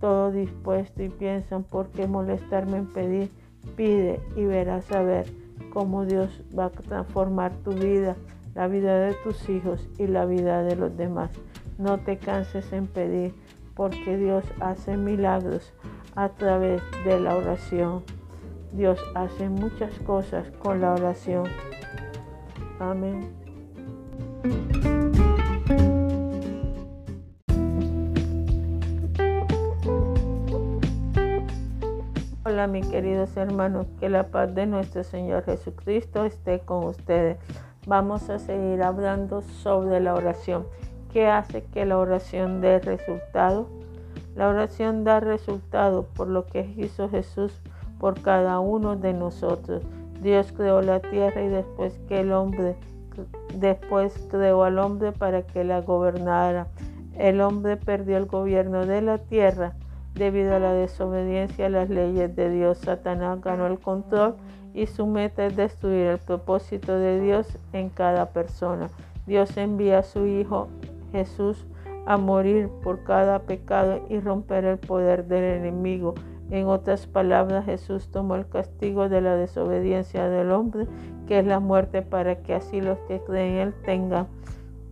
[0.00, 3.30] todo dispuesto y piensan por qué molestarme en pedir,
[3.76, 5.26] pide y verás a ver
[5.72, 8.16] cómo Dios va a transformar tu vida,
[8.54, 11.30] la vida de tus hijos y la vida de los demás.
[11.78, 13.34] No te canses en pedir
[13.74, 15.72] porque Dios hace milagros
[16.14, 18.02] a través de la oración.
[18.72, 21.44] Dios hace muchas cosas con la oración.
[22.78, 23.32] Amén.
[32.44, 37.38] Hola mis queridos hermanos, que la paz de nuestro Señor Jesucristo esté con ustedes.
[37.86, 40.66] Vamos a seguir hablando sobre la oración.
[41.12, 43.68] ¿Qué hace que la oración dé resultado?
[44.36, 47.60] La oración da resultado por lo que hizo Jesús
[47.98, 49.82] por cada uno de nosotros.
[50.22, 52.76] Dios creó la tierra y después que el hombre
[53.54, 56.66] después creó al hombre para que la gobernara.
[57.16, 59.74] El hombre perdió el gobierno de la tierra
[60.14, 62.78] debido a la desobediencia a las leyes de Dios.
[62.78, 64.36] Satanás ganó el control
[64.72, 68.88] y su meta es destruir el propósito de Dios en cada persona.
[69.26, 70.68] Dios envía a su Hijo
[71.12, 71.64] Jesús
[72.06, 76.14] a morir por cada pecado y romper el poder del enemigo.
[76.50, 80.86] En otras palabras, Jesús tomó el castigo de la desobediencia del hombre,
[81.26, 84.28] que es la muerte, para que así los que creen en Él tengan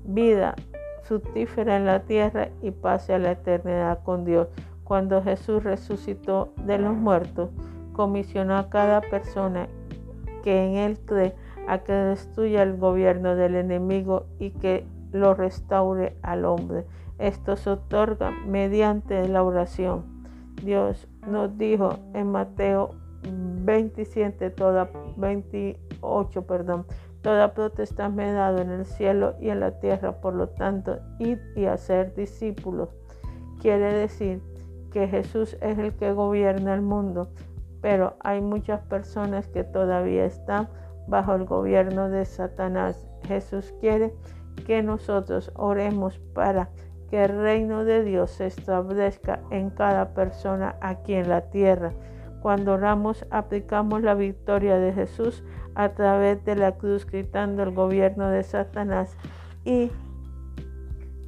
[0.04, 0.54] vida
[1.02, 4.48] fructífera en la tierra y pase a la eternidad con Dios.
[4.84, 7.50] Cuando Jesús resucitó de los muertos,
[7.92, 9.68] comisionó a cada persona
[10.42, 11.34] que en Él cree
[11.68, 16.84] a que destruya el gobierno del enemigo y que lo restaure al hombre.
[17.18, 20.04] Esto se otorga mediante la oración.
[20.62, 22.90] Dios nos dijo en Mateo
[23.22, 26.86] 27, toda 28, perdón,
[27.22, 30.98] toda protesta me ha dado en el cielo y en la tierra, por lo tanto,
[31.18, 32.88] id y hacer discípulos.
[33.60, 34.42] Quiere decir
[34.92, 37.28] que Jesús es el que gobierna el mundo,
[37.80, 40.68] pero hay muchas personas que todavía están
[41.06, 43.08] bajo el gobierno de Satanás.
[43.26, 44.12] Jesús quiere
[44.66, 46.70] que nosotros oremos para
[47.12, 51.92] que el reino de Dios se establezca en cada persona aquí en la tierra.
[52.40, 55.44] Cuando oramos, aplicamos la victoria de Jesús
[55.74, 59.14] a través de la cruz, quitando el gobierno de Satanás
[59.62, 59.90] y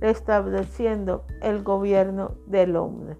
[0.00, 3.18] estableciendo el gobierno del hombre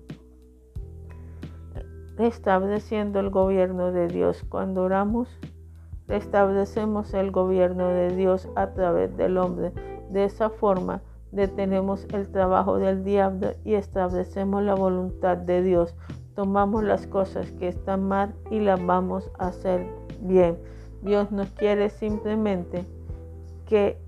[2.17, 4.43] restableciendo el gobierno de Dios.
[4.49, 5.29] Cuando oramos,
[6.07, 9.73] restablecemos el gobierno de Dios a través del hombre.
[10.11, 11.03] De esa forma,
[11.35, 15.95] detenemos el trabajo del diablo y establecemos la voluntad de Dios.
[16.35, 19.87] Tomamos las cosas que están mal y las vamos a hacer
[20.21, 20.57] bien.
[21.03, 22.85] Dios nos quiere simplemente
[23.67, 23.99] que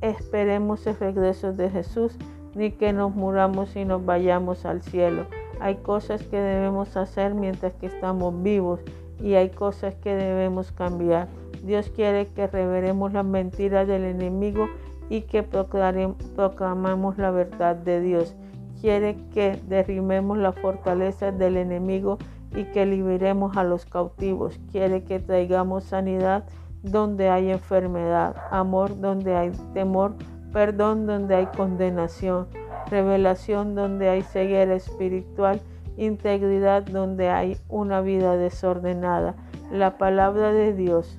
[0.00, 2.16] esperemos el regreso de Jesús,
[2.54, 5.26] ni que nos muramos y nos vayamos al cielo.
[5.60, 8.80] Hay cosas que debemos hacer mientras que estamos vivos
[9.20, 11.28] y hay cosas que debemos cambiar.
[11.64, 14.68] Dios quiere que reveremos las mentiras del enemigo
[15.08, 18.34] y que proclamemos la verdad de Dios.
[18.80, 22.18] Quiere que derrimemos la fortaleza del enemigo
[22.54, 24.58] y que liberemos a los cautivos.
[24.70, 26.44] Quiere que traigamos sanidad
[26.82, 30.14] donde hay enfermedad, amor donde hay temor,
[30.52, 32.46] perdón donde hay condenación
[32.88, 35.60] revelación donde hay ceguera espiritual,
[35.96, 39.34] integridad donde hay una vida desordenada.
[39.70, 41.16] La palabra de Dios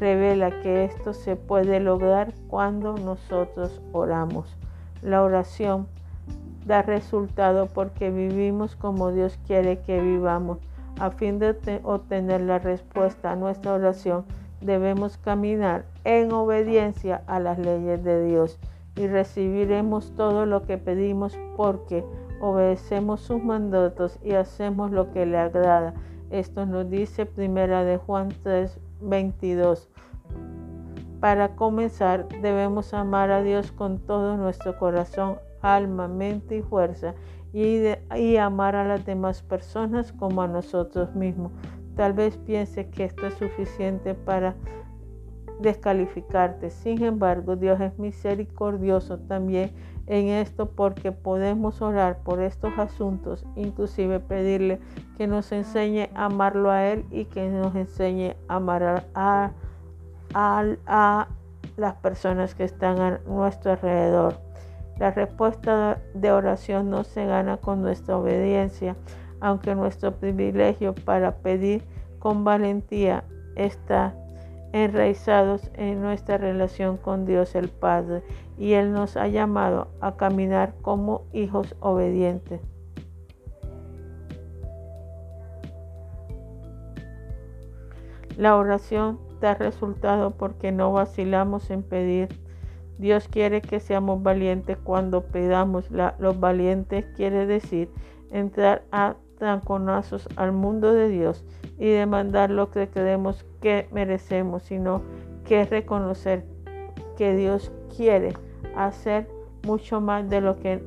[0.00, 4.56] revela que esto se puede lograr cuando nosotros oramos.
[5.02, 5.86] La oración
[6.66, 10.58] da resultado porque vivimos como Dios quiere que vivamos.
[11.00, 14.24] A fin de obtener la respuesta a nuestra oración,
[14.60, 18.58] debemos caminar en obediencia a las leyes de Dios
[18.96, 22.04] y recibiremos todo lo que pedimos porque
[22.40, 25.94] obedecemos sus mandatos y hacemos lo que le agrada.
[26.30, 29.88] Esto nos dice Primera de Juan 3, 22.
[31.20, 37.14] Para comenzar, debemos amar a Dios con todo nuestro corazón, alma, mente y fuerza
[37.52, 37.82] y,
[38.16, 41.52] y amar a las demás personas como a nosotros mismos.
[41.96, 44.54] Tal vez piense que esto es suficiente para
[45.60, 46.70] descalificarte.
[46.70, 49.72] Sin embargo, Dios es misericordioso también
[50.08, 54.80] en esto porque podemos orar por estos asuntos, inclusive pedirle
[55.18, 59.52] que nos enseñe a amarlo a Él y que nos enseñe a amar a,
[60.34, 61.28] a,
[61.76, 64.40] las personas que están a nuestro alrededor.
[64.98, 68.96] La respuesta de oración no se gana con nuestra obediencia,
[69.40, 71.84] aunque nuestro privilegio para pedir
[72.18, 73.24] con valentía
[73.56, 74.14] está
[74.72, 78.22] enraizados en nuestra relación con Dios el Padre
[78.58, 82.60] y Él nos ha llamado a caminar como hijos obedientes.
[88.36, 92.28] La oración da resultado porque no vacilamos en pedir.
[92.98, 95.88] Dios quiere que seamos valientes cuando pedamos.
[95.90, 97.90] los valientes quiere decir
[98.30, 101.44] entrar a tranconazos al mundo de Dios
[101.78, 105.02] y demandar lo que creemos que merecemos, sino
[105.44, 106.44] que reconocer
[107.16, 108.34] que Dios quiere
[108.86, 109.28] hacer
[109.66, 110.82] mucho más de lo que,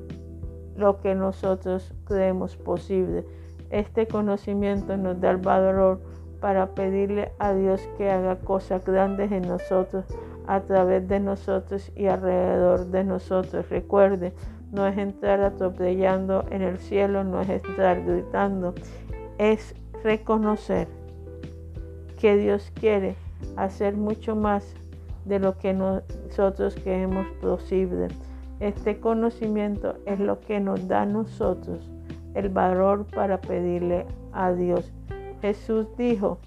[0.76, 3.26] lo que nosotros creemos posible.
[3.70, 6.02] Este conocimiento nos da el valor
[6.40, 10.06] para pedirle a Dios que haga cosas grandes en nosotros,
[10.48, 13.70] a través de nosotros y alrededor de nosotros.
[13.70, 14.34] Recuerde,
[14.72, 18.74] no es entrar atropellando en el cielo, no es entrar gritando,
[19.38, 20.88] es reconocer
[22.20, 23.16] que Dios quiere
[23.56, 24.76] hacer mucho más
[25.26, 28.08] de lo que nosotros queremos posible.
[28.60, 31.90] Este conocimiento es lo que nos da a nosotros
[32.36, 34.92] el valor para pedirle a Dios.
[35.42, 36.38] Jesús dijo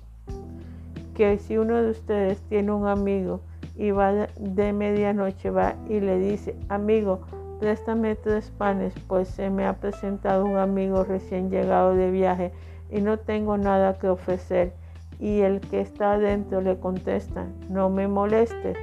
[1.15, 3.41] que si uno de ustedes tiene un amigo
[3.77, 7.21] y va de medianoche, va y le dice, amigo,
[7.61, 12.53] préstame tres panes, pues se me ha presentado un amigo recién llegado de viaje
[12.91, 14.73] y no tengo nada que ofrecer.
[15.19, 18.77] Y el que está adentro le contesta, no me molestes,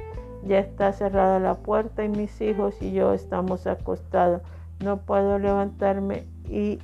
[0.44, 4.42] ya está cerrada la puerta y mis hijos y yo estamos acostados.
[4.82, 6.78] No puedo levantarme y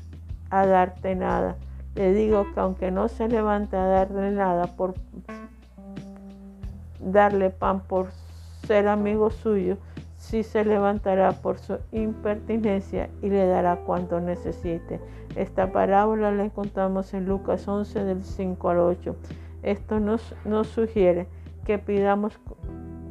[0.50, 1.56] a darte nada.
[1.94, 4.94] Le digo que aunque no se levante a darle nada por
[7.00, 8.08] darle pan por
[8.66, 9.78] ser amigo suyo,
[10.28, 15.00] sí se levantará por su impertinencia y le dará cuanto necesite.
[15.36, 19.16] Esta parábola la encontramos en Lucas 11 del 5 al 8.
[19.62, 21.28] Esto nos, nos sugiere
[21.64, 22.38] que pidamos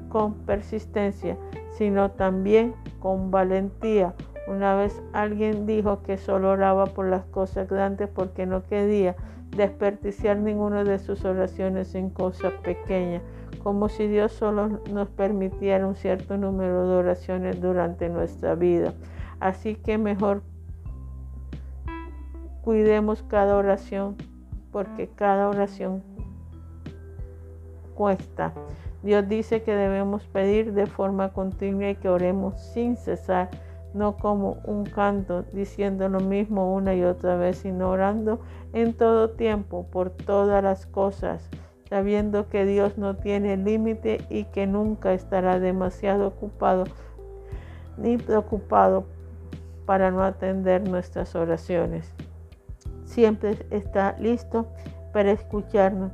[0.10, 1.38] con persistencia,
[1.72, 4.14] sino también con valentía.
[4.48, 9.16] Una vez alguien dijo que solo oraba por las cosas grandes porque no quería
[9.56, 13.24] desperdiciar ninguna de sus oraciones en cosas pequeñas,
[13.68, 18.94] como si Dios solo nos permitiera un cierto número de oraciones durante nuestra vida.
[19.42, 20.42] Así que mejor
[22.62, 24.16] cuidemos cada oración
[24.72, 26.02] porque cada oración
[27.94, 28.54] cuesta.
[29.04, 33.50] Dios dice que debemos pedir de forma continua y que oremos sin cesar,
[33.94, 38.40] no como un canto diciendo lo mismo una y otra vez, sino orando
[38.72, 41.50] en todo tiempo, por todas las cosas,
[41.90, 46.86] sabiendo que Dios no tiene límite y que nunca estará demasiado ocupado
[47.98, 49.06] ni preocupado
[49.86, 52.14] para no atender nuestras oraciones.
[53.06, 54.68] Siempre está listo
[55.14, 56.12] para escucharnos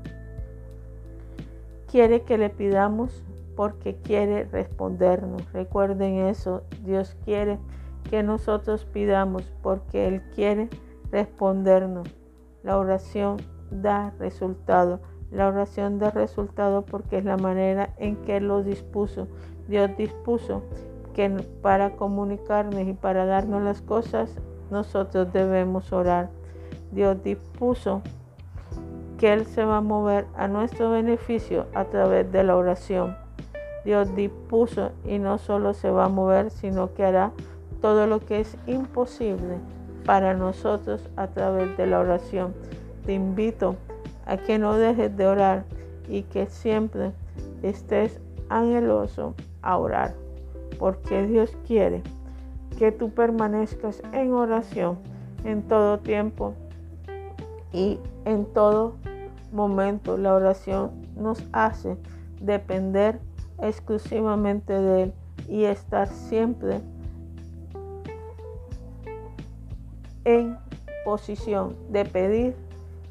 [1.93, 3.23] quiere que le pidamos
[3.55, 5.53] porque quiere respondernos.
[5.53, 7.59] Recuerden eso, Dios quiere
[8.09, 10.69] que nosotros pidamos porque Él quiere
[11.11, 12.09] respondernos.
[12.63, 13.37] La oración
[13.69, 15.01] da resultado.
[15.33, 19.27] La oración da resultado porque es la manera en que lo dispuso.
[19.67, 20.61] Dios dispuso
[21.13, 21.29] que
[21.61, 24.35] para comunicarnos y para darnos las cosas,
[24.69, 26.29] nosotros debemos orar.
[26.91, 28.01] Dios dispuso
[29.17, 33.15] que Él se va a mover a nuestro beneficio a través de la oración.
[33.85, 37.31] Dios dispuso y no solo se va a mover, sino que hará
[37.81, 39.57] todo lo que es imposible
[40.05, 42.53] para nosotros a través de la oración.
[43.05, 43.92] Te invito a
[44.45, 45.65] que no dejes de orar
[46.07, 47.11] y que siempre
[47.61, 50.15] estés anheloso a orar,
[50.79, 52.01] porque Dios quiere
[52.77, 54.97] que tú permanezcas en oración
[55.43, 56.53] en todo tiempo
[57.71, 58.95] y en todo
[59.51, 60.17] momento.
[60.17, 61.97] La oración nos hace
[62.41, 63.19] depender
[63.61, 65.13] exclusivamente de Él
[65.47, 66.81] y estar siempre
[70.25, 70.57] en
[71.05, 72.55] posición de pedir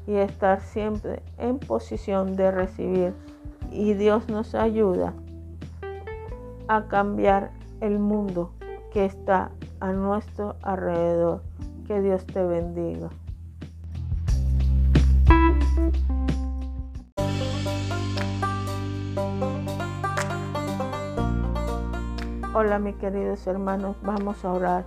[0.07, 3.13] y estar siempre en posición de recibir.
[3.71, 5.13] Y Dios nos ayuda
[6.67, 8.51] a cambiar el mundo
[8.91, 11.41] que está a nuestro alrededor.
[11.87, 13.09] Que Dios te bendiga.
[22.55, 24.85] Hola mis queridos hermanos, vamos a orar.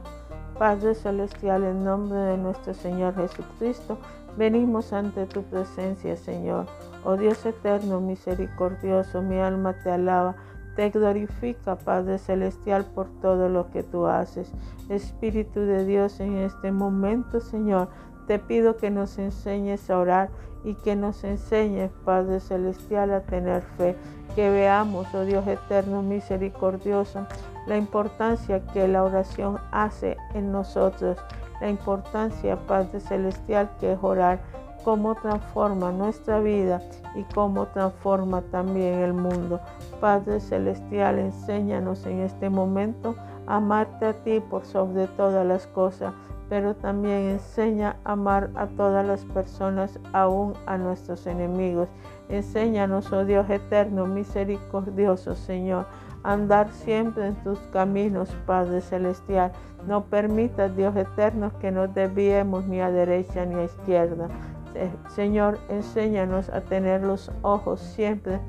[0.56, 3.98] Padre Celestial, en nombre de nuestro Señor Jesucristo,
[4.36, 6.66] venimos ante tu presencia, Señor.
[7.04, 10.36] Oh Dios eterno, misericordioso, mi alma te alaba,
[10.74, 14.52] te glorifica, Padre Celestial, por todo lo que tú haces.
[14.88, 17.88] Espíritu de Dios, en este momento, Señor,
[18.26, 20.30] te pido que nos enseñes a orar
[20.64, 23.96] y que nos enseñes, Padre Celestial, a tener fe.
[24.34, 27.26] Que veamos, oh Dios eterno, misericordioso,
[27.66, 31.16] la importancia que la oración hace en nosotros,
[31.60, 34.40] la importancia, Padre Celestial, que es orar,
[34.84, 36.80] cómo transforma nuestra vida
[37.14, 39.60] y cómo transforma también el mundo.
[40.00, 46.12] Padre Celestial, enséñanos en este momento a amarte a ti por sobre todas las cosas
[46.48, 51.88] pero también enseña a amar a todas las personas, aún a nuestros enemigos.
[52.28, 55.86] Enséñanos, oh Dios eterno, misericordioso Señor,
[56.26, 59.52] andar siempre en tus caminos, Padre Celestial.
[59.86, 64.28] No permitas, Dios eterno, que nos desviemos ni a derecha ni a izquierda.
[65.08, 68.40] Señor, enséñanos a tener los ojos siempre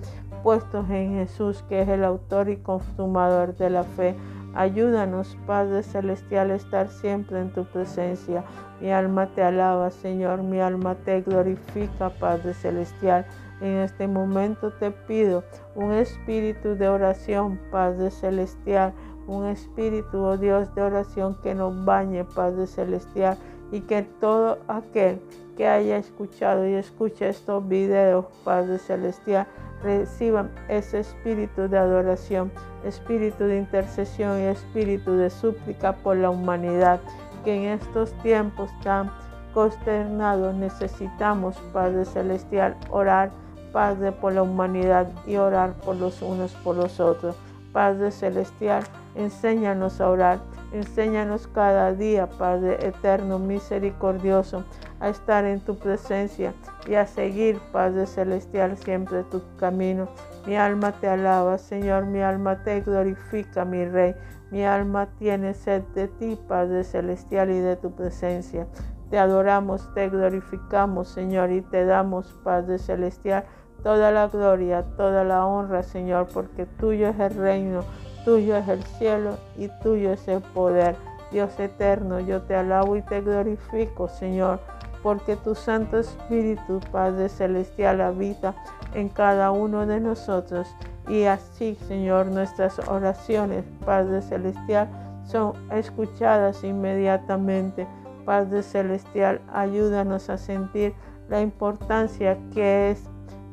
[0.44, 4.16] puestos en Jesús, que es el autor y consumador de la fe.
[4.56, 8.44] Ayúdanos, Padre Celestial, a estar siempre en tu presencia.
[8.82, 13.26] Mi alma te alaba, Señor, mi alma te glorifica, Padre Celestial.
[13.60, 15.44] En este momento te pido
[15.76, 18.94] un espíritu de oración, Padre Celestial,
[19.26, 23.38] un espíritu, oh Dios, de oración que nos bañe, Padre Celestial,
[23.72, 25.20] y que todo aquel
[25.58, 29.48] que haya escuchado y escuche estos videos, Padre Celestial,
[29.84, 32.52] reciban ese espíritu de adoración,
[32.86, 37.00] espíritu de intercesión y espíritu de súplica por la humanidad,
[37.44, 39.12] que en estos tiempos tan
[39.54, 43.32] consternados necesitamos, Padre Celestial, orar,
[43.78, 47.36] Padre, por la humanidad y orar por los unos por los otros.
[47.72, 48.82] Padre Celestial,
[49.14, 50.40] enséñanos a orar,
[50.72, 54.64] enséñanos cada día, Padre eterno, misericordioso,
[55.00, 56.56] a estar en tu presencia
[56.88, 60.08] y a seguir, Padre Celestial, siempre tu camino.
[60.48, 64.16] Mi alma te alaba, Señor, mi alma te glorifica, mi Rey.
[64.50, 68.66] Mi alma tiene sed de ti, Padre Celestial, y de tu presencia.
[69.12, 73.46] Te adoramos, te glorificamos, Señor, y te damos, Padre Celestial,
[73.84, 77.84] toda la gloria, toda la honra, Señor, porque tuyo es el reino,
[78.26, 80.96] tuyo es el cielo y tuyo es el poder.
[81.32, 84.60] Dios eterno, yo te alabo y te glorifico, Señor
[85.08, 88.56] porque tu Santo Espíritu, Padre Celestial, habita
[88.94, 90.68] en cada uno de nosotros.
[91.08, 94.90] Y así, Señor, nuestras oraciones, Padre Celestial,
[95.24, 97.88] son escuchadas inmediatamente.
[98.26, 100.94] Padre Celestial, ayúdanos a sentir
[101.30, 103.04] la importancia que es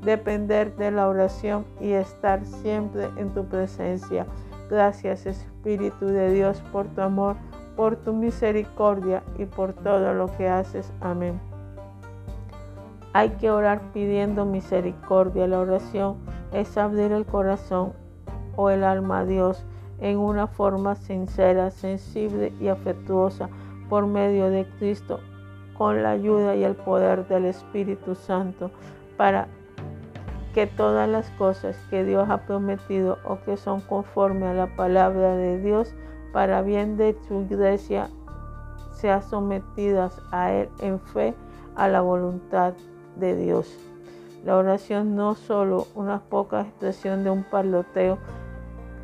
[0.05, 4.26] depender de la oración y estar siempre en tu presencia.
[4.70, 7.36] Gracias Espíritu de Dios por tu amor
[7.76, 10.92] por tu misericordia y por todo lo que haces.
[11.00, 11.40] Amén.
[13.12, 15.46] Hay que orar pidiendo misericordia.
[15.46, 16.16] La oración
[16.52, 17.92] es abrir el corazón
[18.57, 19.64] o el alma a Dios
[20.00, 23.48] en una forma sincera, sensible y afectuosa
[23.88, 25.20] por medio de Cristo,
[25.76, 28.70] con la ayuda y el poder del Espíritu Santo,
[29.16, 29.46] para
[30.55, 35.34] que todas las cosas que Dios ha prometido o que son conforme a la palabra
[35.34, 35.92] de Dios
[36.32, 38.09] para bien de su iglesia,
[38.92, 41.34] sea sometidas a Él en fe
[41.74, 42.74] a la voluntad
[43.16, 43.76] de Dios.
[44.44, 48.18] La oración no solo una poca expresión de un parloteo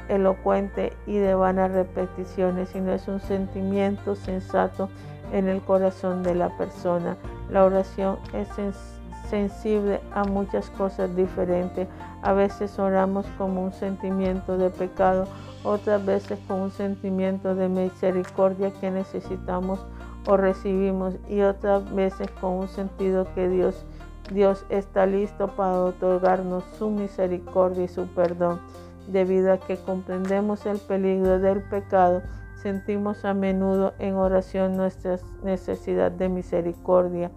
[0.08, 4.88] elocuente y de vanas repeticiones, sino es un sentimiento sensato
[5.32, 7.16] en el corazón de la persona.
[7.48, 8.99] La oración es
[9.30, 11.88] sensible a muchas cosas diferentes.
[12.22, 15.26] A veces oramos como un sentimiento de pecado
[15.62, 19.84] otras veces con un sentimiento de misericordia que necesitamos
[20.26, 23.84] o recibimos y otras veces con un sentido que Dios,
[24.32, 28.60] Dios está listo para otorgarnos su misericordia y su perdón.
[29.06, 32.22] Debido a que comprendemos el peligro del pecado,
[32.62, 37.30] sentimos a menudo en oración nuestra necesidad de misericordia.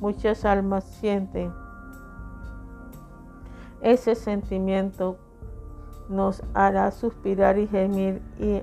[0.00, 1.52] Muchas almas sienten
[3.80, 5.16] ese sentimiento
[6.10, 8.60] nos hará suspirar y gemir y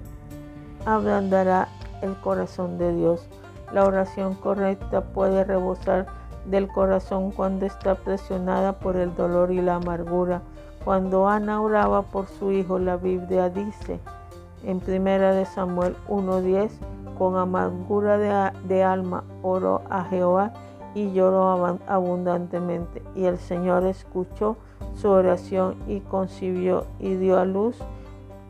[0.86, 1.70] ablandará
[2.02, 3.28] el corazón de Dios.
[3.74, 6.06] La oración correcta puede rebosar
[6.46, 10.42] del corazón cuando está presionada por el dolor y la amargura.
[10.86, 14.00] Cuando Ana oraba por su hijo, la Biblia dice
[14.64, 16.72] en 1 Samuel 1:10,
[17.18, 20.54] con amargura de, de alma oró a Jehová
[20.98, 23.04] y lloró abundantemente.
[23.16, 24.58] Y el Señor escuchó
[24.96, 27.78] su oración y concibió y dio a luz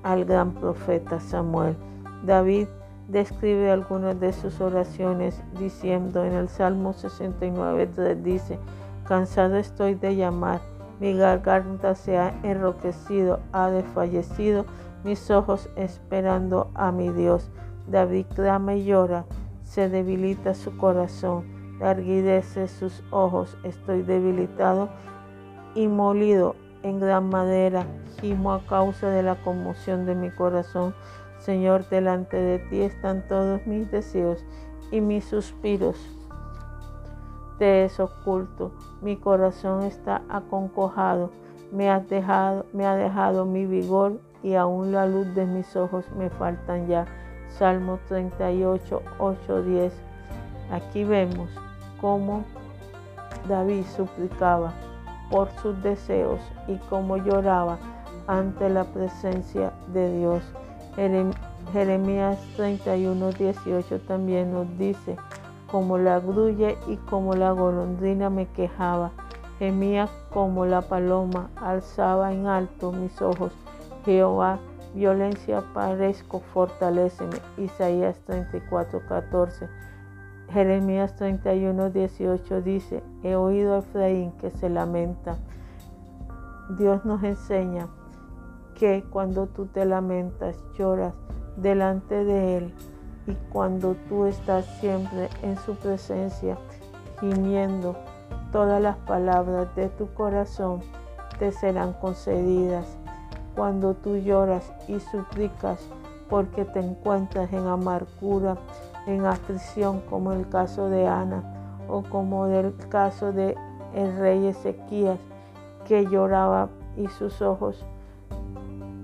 [0.01, 1.75] al gran profeta Samuel.
[2.23, 2.67] David
[3.09, 8.57] describe algunas de sus oraciones diciendo en el Salmo 69, dice,
[9.05, 10.61] cansado estoy de llamar,
[11.01, 14.65] mi garganta se ha enroquecido, ha desfallecido,
[15.03, 17.51] mis ojos esperando a mi Dios.
[17.87, 19.25] David clama y llora,
[19.63, 24.89] se debilita su corazón, larguidece sus ojos, estoy debilitado
[25.75, 27.85] y molido en gran madera,
[28.19, 30.95] gimo a causa de la conmoción de mi corazón.
[31.39, 34.43] Señor, delante de ti están todos mis deseos
[34.91, 35.97] y mis suspiros.
[37.59, 38.71] Te es oculto,
[39.01, 41.31] mi corazón está aconcojado,
[41.71, 46.05] me, has dejado, me ha dejado mi vigor y aún la luz de mis ojos
[46.15, 47.05] me faltan ya.
[47.49, 49.93] Salmo 38, 8, 10.
[50.71, 51.49] Aquí vemos
[51.99, 52.43] cómo
[53.47, 54.73] David suplicaba
[55.29, 57.77] por sus deseos y como lloraba
[58.27, 60.43] ante la presencia de Dios.
[61.73, 65.17] Jeremías 31, 18 también nos dice,
[65.69, 69.11] como la grulla y como la golondrina me quejaba,
[69.59, 73.51] gemía como la paloma, alzaba en alto mis ojos.
[74.05, 74.59] Jehová,
[74.93, 77.37] violencia parezco, fortaleceme.
[77.57, 79.67] Isaías 34, 14.
[80.51, 85.37] Jeremías 31, 18 dice, he oído a Efraín que se lamenta.
[86.77, 87.87] Dios nos enseña
[88.75, 91.15] que cuando tú te lamentas, lloras
[91.57, 92.73] delante de Él
[93.25, 96.57] y cuando tú estás siempre en su presencia,
[97.19, 97.95] gimiendo,
[98.51, 100.81] todas las palabras de tu corazón
[101.39, 102.85] te serán concedidas.
[103.55, 105.79] Cuando tú lloras y suplicas
[106.29, 108.57] porque te encuentras en amargura,
[109.07, 111.43] en aflicción, como el caso de Ana
[111.87, 113.55] o como el caso de
[113.95, 115.19] el rey Ezequías,
[115.85, 117.83] que lloraba y sus ojos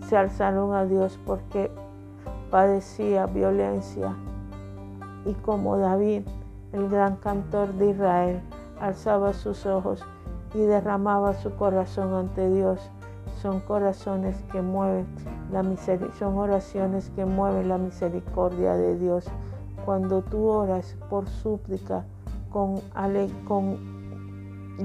[0.08, 1.72] se alzaron a Dios porque
[2.52, 4.16] padecía violencia.
[5.26, 6.24] Y como David,
[6.74, 8.42] el gran cantor de Israel,
[8.80, 10.04] alzaba sus ojos
[10.54, 12.80] y derramaba su corazón ante Dios,
[13.42, 15.08] son corazones que mueven
[15.52, 19.26] la misericordia, son oraciones que mueven la misericordia de Dios.
[19.86, 22.06] Cuando tú oras por súplica
[22.50, 22.82] con,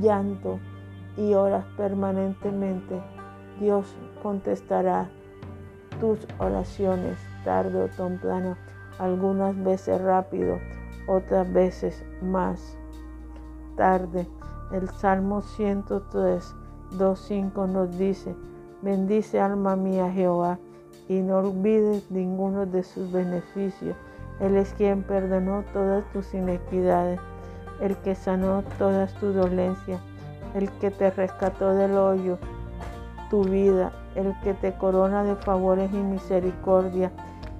[0.00, 0.58] llanto
[1.16, 3.00] y oras permanentemente,
[3.60, 5.08] Dios contestará
[6.00, 8.56] tus oraciones tarde o temprano,
[8.98, 10.58] algunas veces rápido,
[11.06, 12.76] otras veces más
[13.76, 14.26] tarde.
[14.72, 16.54] El Salmo 103,
[16.98, 18.34] 2.5 nos dice,
[18.82, 20.58] bendice alma mía Jehová
[21.08, 23.96] y no olvides ninguno de sus beneficios.
[24.40, 27.18] Él es quien perdonó todas tus inequidades,
[27.80, 30.00] el que sanó todas tus dolencias,
[30.54, 32.38] el que te rescató del hoyo,
[33.30, 37.10] tu vida, el que te corona de favores y misericordia,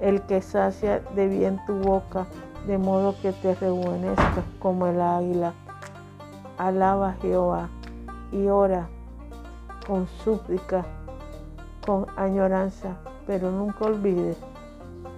[0.01, 2.27] el que sacia de bien tu boca,
[2.67, 5.53] de modo que te rejuvenezcas como el águila.
[6.59, 7.69] Alaba a Jehová
[8.33, 8.89] y ora
[9.87, 10.85] con súplica,
[11.85, 14.37] con añoranza, pero nunca olvides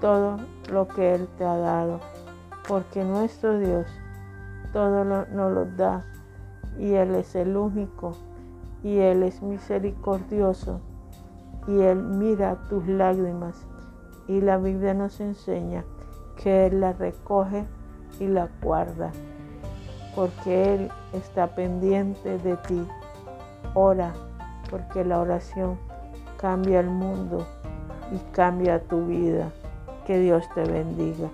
[0.01, 0.39] todo
[0.71, 2.01] lo que Él te ha dado,
[2.67, 3.87] porque nuestro Dios
[4.73, 6.05] todo nos lo da
[6.79, 8.13] y Él es el único
[8.83, 10.81] y Él es misericordioso
[11.67, 13.67] y Él mira tus lágrimas
[14.29, 15.85] y la Biblia nos enseña
[16.37, 17.67] que Él la recoge
[18.19, 19.11] y la guarda
[20.15, 22.87] porque Él está pendiente de ti.
[23.75, 24.13] Ora
[24.71, 25.79] porque la oración
[26.39, 27.47] cambia el mundo
[28.13, 29.51] y cambia tu vida.
[30.11, 31.31] Que Dios te bendiga.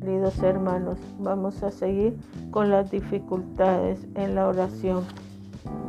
[0.00, 2.14] Queridos hermanos, vamos a seguir
[2.50, 5.04] con las dificultades en la oración.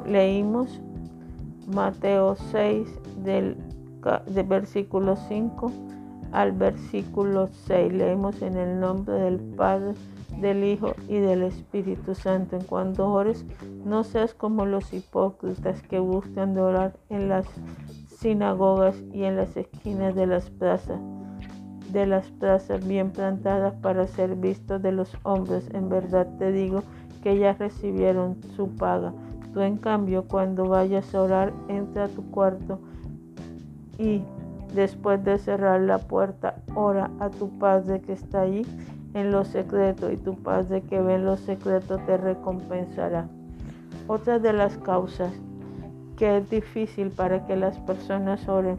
[0.07, 0.79] Leímos
[1.67, 2.87] Mateo 6
[3.25, 3.57] del,
[4.47, 5.69] versículo 5
[6.33, 7.93] al versículo 6.
[7.93, 9.93] Leemos en el nombre del Padre
[10.41, 12.57] del Hijo y del Espíritu Santo.
[12.57, 13.45] En cuanto ores,
[13.85, 17.45] no seas como los hipócritas que buscan de orar en las
[18.17, 20.99] sinagogas y en las esquinas de las plazas,
[21.91, 25.69] de las plazas bien plantadas para ser vistos de los hombres.
[25.73, 26.83] En verdad te digo
[27.21, 29.13] que ya recibieron su paga.
[29.53, 32.79] Tú en cambio, cuando vayas a orar, entra a tu cuarto
[33.99, 34.23] y
[34.73, 38.65] después de cerrar la puerta, ora a tu Padre que está allí
[39.13, 43.27] en lo secreto y tu Padre que ve en lo secreto te recompensará.
[44.07, 45.31] Otra de las causas
[46.17, 48.77] que es difícil para que las personas oren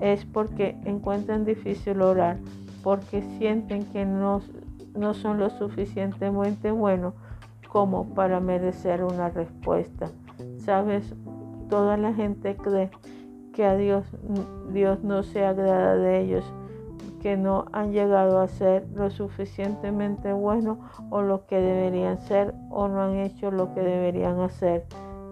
[0.00, 2.36] es porque encuentran difícil orar,
[2.82, 4.42] porque sienten que no,
[4.94, 7.14] no son lo suficientemente buenos
[7.68, 10.08] como para merecer una respuesta.
[10.58, 11.14] Sabes,
[11.68, 12.90] toda la gente cree
[13.56, 14.04] que a Dios,
[14.70, 16.44] Dios no se agrada de ellos
[17.22, 20.76] que no han llegado a ser lo suficientemente buenos
[21.08, 24.84] o lo que deberían ser o no han hecho lo que deberían hacer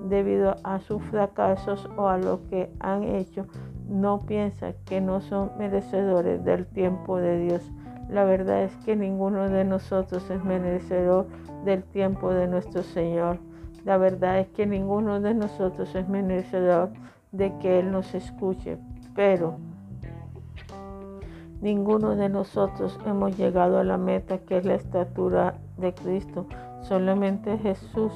[0.09, 3.47] debido a sus fracasos o a lo que han hecho,
[3.89, 7.63] no piensa que no son merecedores del tiempo de Dios.
[8.09, 11.27] La verdad es que ninguno de nosotros es merecedor
[11.65, 13.39] del tiempo de nuestro Señor.
[13.85, 16.91] La verdad es que ninguno de nosotros es merecedor
[17.35, 18.79] de que Él nos escuche.
[19.15, 19.59] Pero
[21.65, 26.47] Ninguno de nosotros hemos llegado a la meta que es la estatura de Cristo.
[26.83, 28.13] Solamente Jesús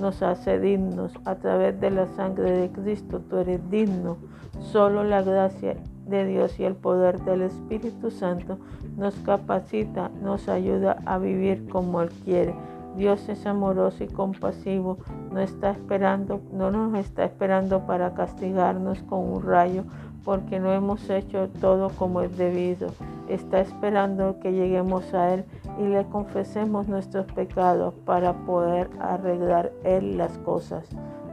[0.00, 3.20] nos hace dignos a través de la sangre de Cristo.
[3.20, 4.16] Tú eres digno.
[4.58, 5.76] Solo la gracia
[6.08, 8.58] de Dios y el poder del Espíritu Santo
[8.96, 12.52] nos capacita, nos ayuda a vivir como Él quiere.
[12.98, 14.98] Dios es amoroso y compasivo,
[15.30, 19.84] no está esperando, no nos está esperando para castigarnos con un rayo,
[20.24, 22.88] porque no hemos hecho todo como es debido.
[23.28, 25.44] Está esperando que lleguemos a Él
[25.78, 30.88] y le confesemos nuestros pecados para poder arreglar Él las cosas.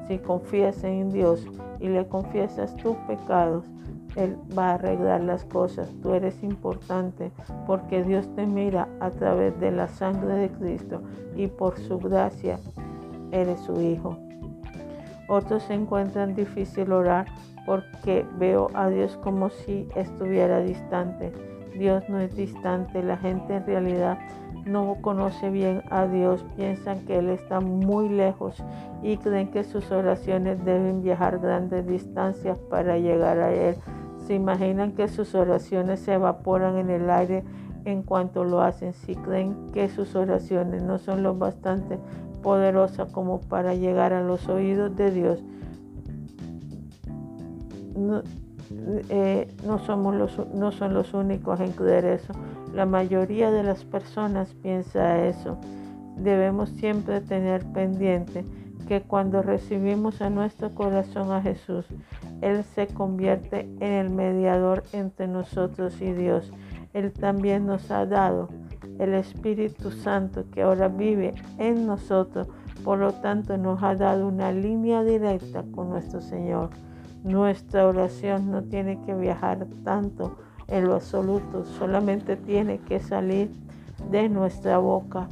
[0.07, 1.47] Si confías en Dios
[1.80, 3.66] y le confiesas tus pecados,
[4.16, 5.89] Él va a arreglar las cosas.
[6.01, 7.32] Tú eres importante
[7.68, 11.01] porque Dios te mira a través de la sangre de Cristo
[11.36, 12.59] y por su gracia
[13.32, 14.18] eres su hijo.
[15.28, 17.26] Otros se encuentran difícil orar
[17.66, 21.34] porque veo a Dios como si estuviera distante.
[21.78, 24.18] Dios no es distante, la gente en realidad
[24.66, 28.63] no conoce bien a Dios, piensan que Él está muy lejos
[29.03, 33.76] y creen que sus oraciones deben viajar grandes distancias para llegar a Él.
[34.26, 37.43] Se imaginan que sus oraciones se evaporan en el aire
[37.86, 38.93] en cuanto lo hacen.
[38.93, 41.99] Si creen que sus oraciones no son lo bastante
[42.41, 45.43] poderosas como para llegar a los oídos de Dios,
[47.95, 48.23] no,
[49.09, 49.47] eh,
[49.86, 52.34] somos los, no son los únicos en creer eso.
[52.73, 55.57] La mayoría de las personas piensa eso.
[56.17, 58.45] Debemos siempre tener pendiente
[58.86, 61.86] que cuando recibimos a nuestro corazón a Jesús,
[62.41, 66.51] Él se convierte en el mediador entre nosotros y Dios.
[66.93, 68.49] Él también nos ha dado
[68.99, 72.47] el Espíritu Santo que ahora vive en nosotros.
[72.83, 76.69] Por lo tanto, nos ha dado una línea directa con nuestro Señor.
[77.23, 83.51] Nuestra oración no tiene que viajar tanto en lo absoluto, solamente tiene que salir
[84.09, 85.27] de nuestra boca,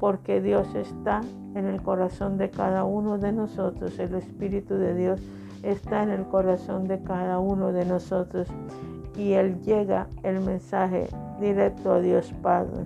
[0.00, 1.20] porque Dios está
[1.54, 5.20] en el corazón de cada uno de nosotros, el Espíritu de Dios
[5.62, 8.48] está en el corazón de cada uno de nosotros.
[9.16, 11.06] Y Él llega el mensaje
[11.38, 12.84] directo a Dios Padre.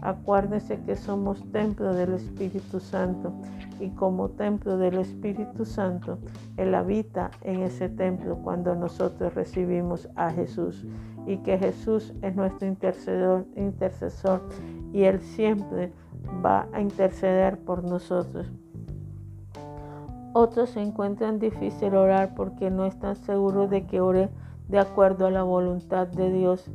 [0.00, 3.32] Acuérdense que somos templo del Espíritu Santo.
[3.80, 6.18] Y como templo del Espíritu Santo,
[6.56, 10.86] Él habita en ese templo cuando nosotros recibimos a Jesús.
[11.26, 14.42] Y que Jesús es nuestro intercesor, intercesor
[14.94, 15.92] y Él siempre
[16.42, 18.46] va a interceder por nosotros.
[20.32, 24.30] Otros se encuentran difícil orar porque no están seguros de que ore
[24.68, 26.70] de acuerdo a la voluntad de Dios.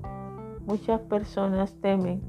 [0.67, 2.21] Muchas personas temen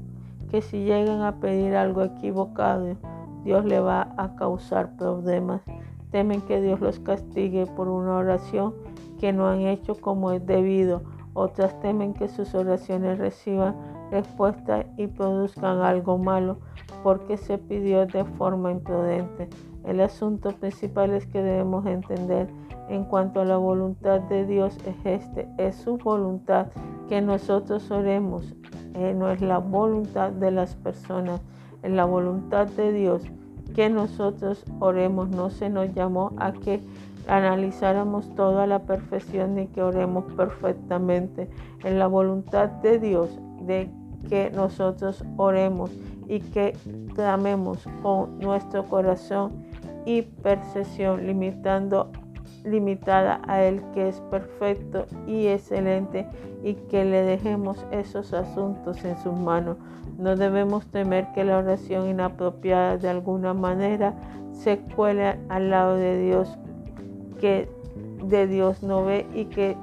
[0.49, 2.95] que si llegan a pedir algo equivocado,
[3.43, 5.61] Dios le va a causar problemas.
[6.09, 8.73] Temen que Dios los castigue por una oración
[9.19, 11.03] que no han hecho como es debido.
[11.33, 13.75] Otras temen que sus oraciones reciban
[14.11, 16.59] respuesta y produzcan algo malo
[17.03, 19.49] porque se pidió de forma imprudente.
[19.85, 22.47] El asunto principal es que debemos entender
[22.89, 26.67] en cuanto a la voluntad de Dios es este, es su voluntad
[27.07, 28.53] que nosotros oremos,
[28.93, 31.41] eh, no es la voluntad de las personas,
[31.83, 33.23] es la voluntad de Dios
[33.73, 35.29] que nosotros oremos.
[35.29, 36.81] No se nos llamó a que
[37.27, 41.49] analizáramos toda la perfección ni que oremos perfectamente.
[41.83, 43.89] En la voluntad de Dios de
[44.29, 45.91] que nosotros oremos
[46.27, 46.75] y que
[47.15, 49.51] clamemos con nuestro corazón
[50.05, 52.11] y percepción, limitando
[52.63, 56.27] limitada a Él que es perfecto y excelente
[56.63, 59.77] y que le dejemos esos asuntos en sus manos.
[60.17, 64.13] No debemos temer que la oración inapropiada de alguna manera
[64.53, 66.57] se cuele al lado de Dios,
[67.39, 67.67] que
[68.23, 69.75] de Dios no ve y que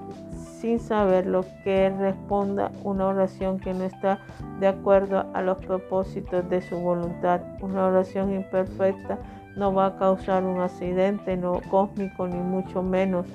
[0.60, 4.18] sin saberlo que Él responda una oración que no está
[4.60, 9.18] de acuerdo a los propósitos de su voluntad, una oración imperfecta
[9.56, 13.26] no va a causar un accidente no cósmico ni mucho menos.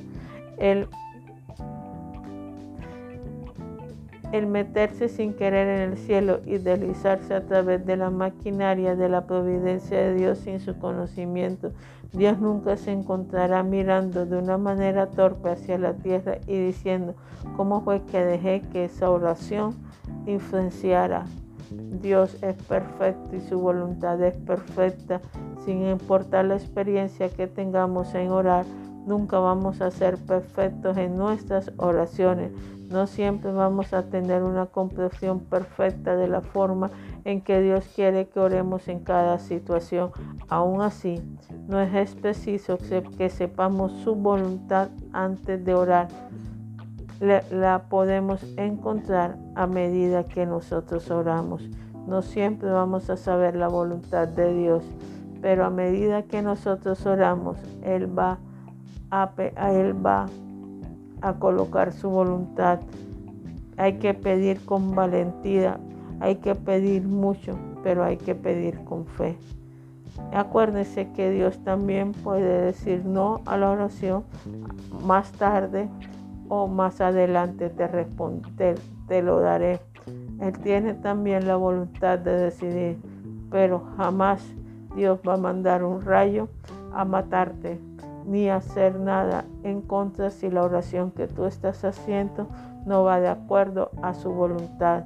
[0.57, 0.87] El,
[4.31, 9.09] el meterse sin querer en el cielo y deslizarse a través de la maquinaria de
[9.09, 11.73] la providencia de Dios sin su conocimiento.
[12.13, 17.15] Dios nunca se encontrará mirando de una manera torpe hacia la tierra y diciendo,
[17.57, 19.75] ¿cómo fue que dejé que esa oración
[20.25, 21.25] influenciara
[22.01, 25.21] Dios es perfecto y su voluntad es perfecta.
[25.65, 28.65] Sin importar la experiencia que tengamos en orar,
[29.05, 32.51] nunca vamos a ser perfectos en nuestras oraciones.
[32.93, 36.91] No siempre vamos a tener una comprensión perfecta de la forma
[37.25, 40.11] en que Dios quiere que oremos en cada situación.
[40.47, 41.19] Aún así,
[41.67, 42.77] no es preciso
[43.17, 46.07] que sepamos su voluntad antes de orar
[47.19, 51.67] la podemos encontrar a medida que nosotros oramos.
[52.05, 54.83] No siempre vamos a saber la voluntad de Dios,
[55.41, 58.37] pero a medida que nosotros oramos, Él va
[59.09, 59.31] a,
[59.71, 60.27] Él va
[61.23, 62.79] a colocar su voluntad.
[63.77, 65.79] Hay que pedir con valentía,
[66.19, 69.35] hay que pedir mucho, pero hay que pedir con fe.
[70.31, 74.23] Acuérdense que Dios también puede decir no a la oración
[75.03, 75.89] más tarde
[76.49, 78.75] o más adelante te, responde,
[79.07, 79.79] te lo daré.
[80.39, 82.97] Él tiene también la voluntad de decidir,
[83.49, 84.43] pero jamás
[84.95, 86.47] Dios va a mandar un rayo
[86.93, 87.79] a matarte
[88.25, 92.47] ni hacer nada en contra si la oración que tú estás haciendo
[92.85, 95.05] no va de acuerdo a su voluntad.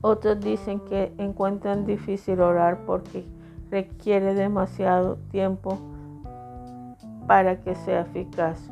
[0.00, 3.24] Otros dicen que encuentran difícil orar porque
[3.70, 5.78] requiere demasiado tiempo
[7.26, 8.70] para que sea eficaz.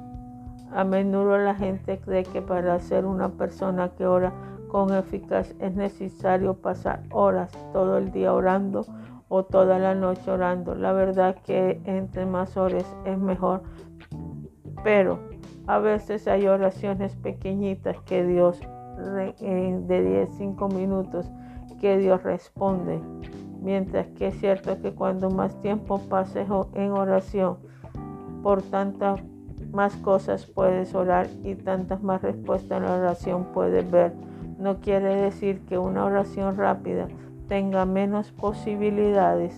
[0.72, 4.32] A menudo la gente cree que para ser una persona que ora
[4.68, 8.86] con eficaz es necesario pasar horas todo el día orando
[9.30, 10.74] o toda la noche orando.
[10.74, 13.62] La verdad que entre más horas es mejor,
[14.84, 15.20] pero
[15.66, 18.60] a veces hay oraciones pequeñitas que Dios,
[19.40, 21.30] eh, de 10, 5 minutos,
[21.80, 23.00] que Dios responde.
[23.62, 27.58] Mientras que es cierto que cuando más tiempo pases en oración,
[28.42, 29.20] por tantas
[29.70, 34.12] más cosas puedes orar y tantas más respuestas en la oración puedes ver.
[34.58, 37.06] No quiere decir que una oración rápida
[37.50, 39.52] tenga menos posibilidades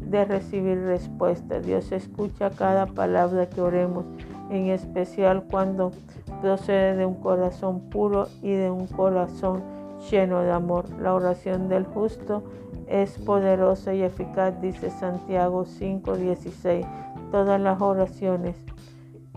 [0.00, 1.60] de recibir respuesta.
[1.60, 4.06] Dios escucha cada palabra que oremos,
[4.48, 5.92] en especial cuando
[6.40, 9.62] procede de un corazón puro y de un corazón
[10.10, 10.86] lleno de amor.
[10.98, 12.42] La oración del justo
[12.86, 16.86] es poderosa y eficaz, dice Santiago 5:16.
[17.30, 18.56] Todas las oraciones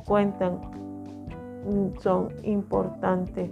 [0.05, 0.61] cuentan,
[2.01, 3.49] son importantes.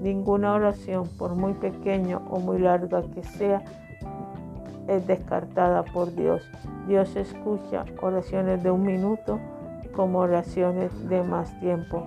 [0.00, 3.62] Ninguna oración, por muy pequeña o muy larga que sea,
[4.90, 6.42] es descartada por Dios.
[6.88, 9.38] Dios escucha oraciones de un minuto
[9.94, 12.02] como oraciones de más tiempo.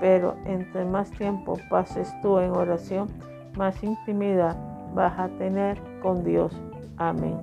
[0.00, 3.08] Pero entre más tiempo pases tú en oración,
[3.56, 4.56] más intimidad
[4.94, 6.52] vas a tener con Dios.
[6.96, 7.36] Amén.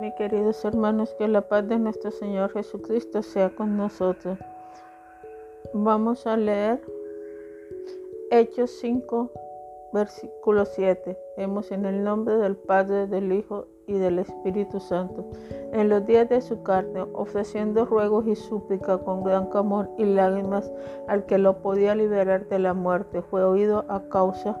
[0.00, 4.38] Mis queridos hermanos, que la paz de nuestro Señor Jesucristo sea con nosotros.
[5.78, 6.80] Vamos a leer
[8.30, 9.30] Hechos 5,
[9.92, 11.18] versículo 7.
[11.36, 15.26] Vemos en el nombre del Padre, del Hijo y del Espíritu Santo.
[15.74, 20.72] En los días de su carne, ofreciendo ruegos y súplica con gran clamor y lágrimas
[21.08, 24.58] al que lo podía liberar de la muerte, fue oído a causa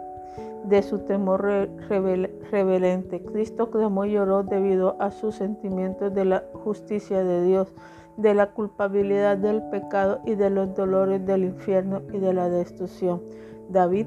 [0.64, 1.42] de su temor
[1.88, 3.22] rebelente.
[3.22, 7.72] Cristo clamó y lloró debido a sus sentimientos de la justicia de Dios
[8.16, 13.22] de la culpabilidad del pecado y de los dolores del infierno y de la destrucción.
[13.68, 14.06] David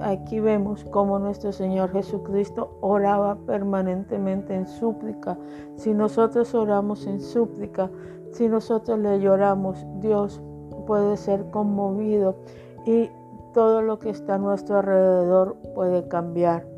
[0.00, 5.36] aquí vemos cómo nuestro Señor Jesucristo oraba permanentemente en súplica.
[5.76, 7.90] Si nosotros oramos en súplica,
[8.32, 10.40] si nosotros le lloramos, Dios
[10.86, 12.36] puede ser conmovido
[12.84, 13.10] y
[13.52, 16.73] todo lo que está a nuestro alrededor puede cambiar.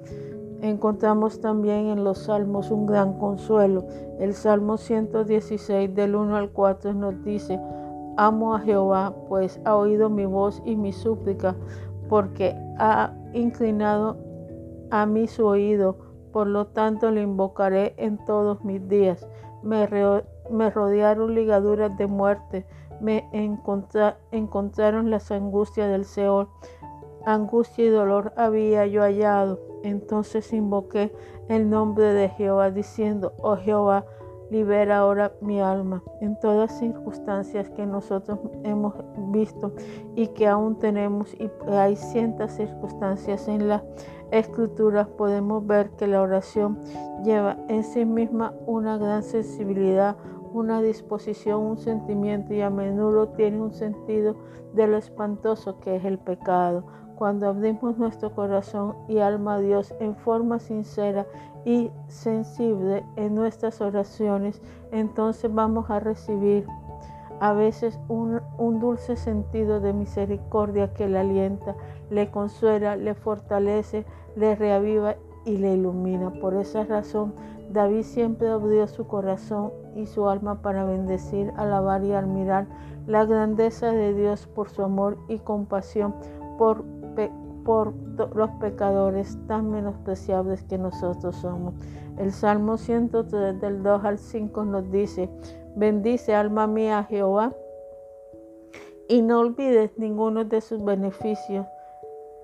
[0.63, 3.85] Encontramos también en los salmos un gran consuelo.
[4.19, 7.61] El Salmo 116 del 1 al 4 nos dice,
[8.17, 11.55] amo a Jehová, pues ha oído mi voz y mi súplica,
[12.09, 14.17] porque ha inclinado
[14.91, 15.99] a mí su oído,
[16.33, 19.29] por lo tanto le invocaré en todos mis días.
[19.63, 22.67] Me, rodearon ligaduras de muerte,
[23.01, 23.29] me
[24.31, 26.49] encontraron las angustias del Seol.
[27.27, 31.12] Angustia y dolor había yo hallado entonces invoqué
[31.49, 34.05] el nombre de Jehová diciendo, oh Jehová,
[34.51, 36.03] libera ahora mi alma.
[36.20, 38.95] En todas circunstancias que nosotros hemos
[39.33, 39.72] visto
[40.14, 43.83] y que aún tenemos, y hay cientas circunstancias en las
[44.31, 46.79] escrituras, podemos ver que la oración
[47.24, 50.16] lleva en sí misma una gran sensibilidad,
[50.53, 54.37] una disposición, un sentimiento y a menudo tiene un sentido
[54.74, 56.85] de lo espantoso que es el pecado
[57.17, 61.27] cuando abrimos nuestro corazón y alma a Dios en forma sincera
[61.64, 64.62] y sensible en nuestras oraciones,
[64.93, 66.67] entonces vamos a recibir
[67.41, 68.41] a veces un,
[68.81, 71.75] dulce sentido de misericordia que le alienta,
[72.11, 74.07] le consuela, le fortalece,
[74.37, 76.33] le reaviva y le ilumina.
[76.41, 77.35] Por esa razón,
[77.71, 82.67] David siempre abrió su corazón y su alma para bendecir, alabar y admirar
[83.07, 86.14] la grandeza de Dios por su amor y compasión
[86.59, 86.85] por
[87.64, 87.95] por
[88.35, 91.75] los pecadores tan menospreciables que nosotros somos.
[92.19, 95.29] El Salmo 103 del 2 al 5 nos dice,
[95.75, 97.53] bendice alma mía Jehová
[99.09, 101.67] y no olvides ninguno de sus beneficios.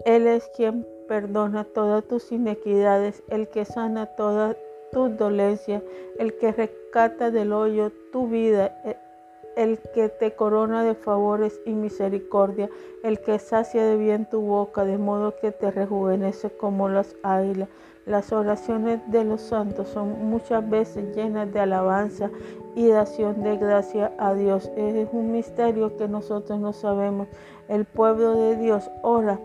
[0.05, 4.57] Él es quien perdona todas tus inequidades, el que sana todas
[4.93, 5.83] tus dolencias,
[6.18, 8.81] el que rescata del hoyo tu vida,
[9.57, 12.68] el que te corona de favores y misericordia,
[13.03, 17.68] el que sacia de bien tu boca, de modo que te rejuvenece como las águilas.
[18.05, 22.30] Las oraciones de los santos son muchas veces llenas de alabanza
[22.74, 24.70] y de acción de gracia a Dios.
[24.76, 27.28] Es un misterio que nosotros no sabemos.
[27.68, 29.38] El pueblo de Dios ora,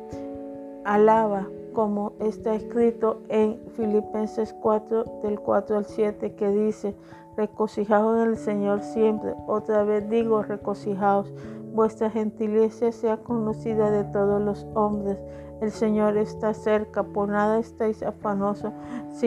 [0.86, 6.96] alaba, como está escrito en Filipenses 4 del 4 al 7 que dice,
[7.38, 9.34] regocijaos en el Señor siempre.
[9.48, 11.32] Otra vez digo, regocijaos.
[11.74, 15.18] Vuestra gentileza sea conocida de todos los hombres.
[15.62, 18.74] El Señor está cerca, por nada estáis afanosos,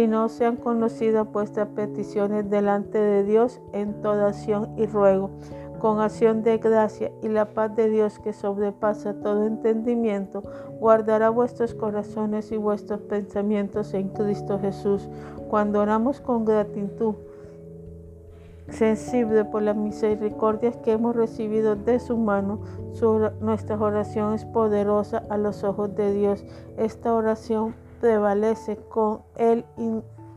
[0.08, 5.30] no sean conocidas vuestras peticiones delante de Dios en toda acción y ruego,
[5.80, 10.42] con acción de gracia y la paz de Dios que sobrepasa todo entendimiento,
[10.78, 15.08] guardará vuestros corazones y vuestros pensamientos en Cristo Jesús.
[15.48, 17.16] Cuando oramos con gratitud,
[18.70, 22.60] sensible por las misericordias que hemos recibido de su mano,
[23.40, 26.44] nuestra oración es poderosa a los ojos de Dios.
[26.76, 29.64] Esta oración prevalece con él,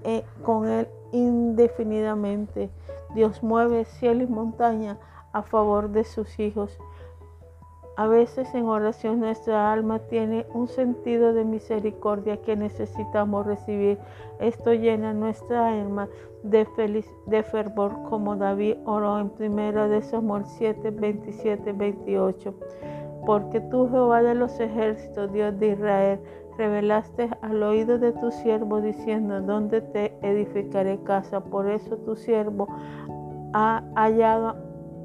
[0.04, 2.70] eh, con él indefinidamente.
[3.14, 4.98] Dios mueve cielo y montaña
[5.32, 6.78] a favor de sus hijos.
[7.96, 14.00] A veces en oración nuestra alma tiene un sentido de misericordia que necesitamos recibir.
[14.40, 16.10] Esto llena nuestra alma
[16.42, 22.54] de, feliz, de fervor como David oró en primera de Samuel 7, 27, 28.
[23.28, 26.20] Porque tú, Jehová de los ejércitos, Dios de Israel,
[26.58, 31.42] revelaste al oído de tu siervo diciendo, ¿dónde te edificaré casa?
[31.42, 32.68] Por eso tu siervo
[33.54, 34.56] ha hallado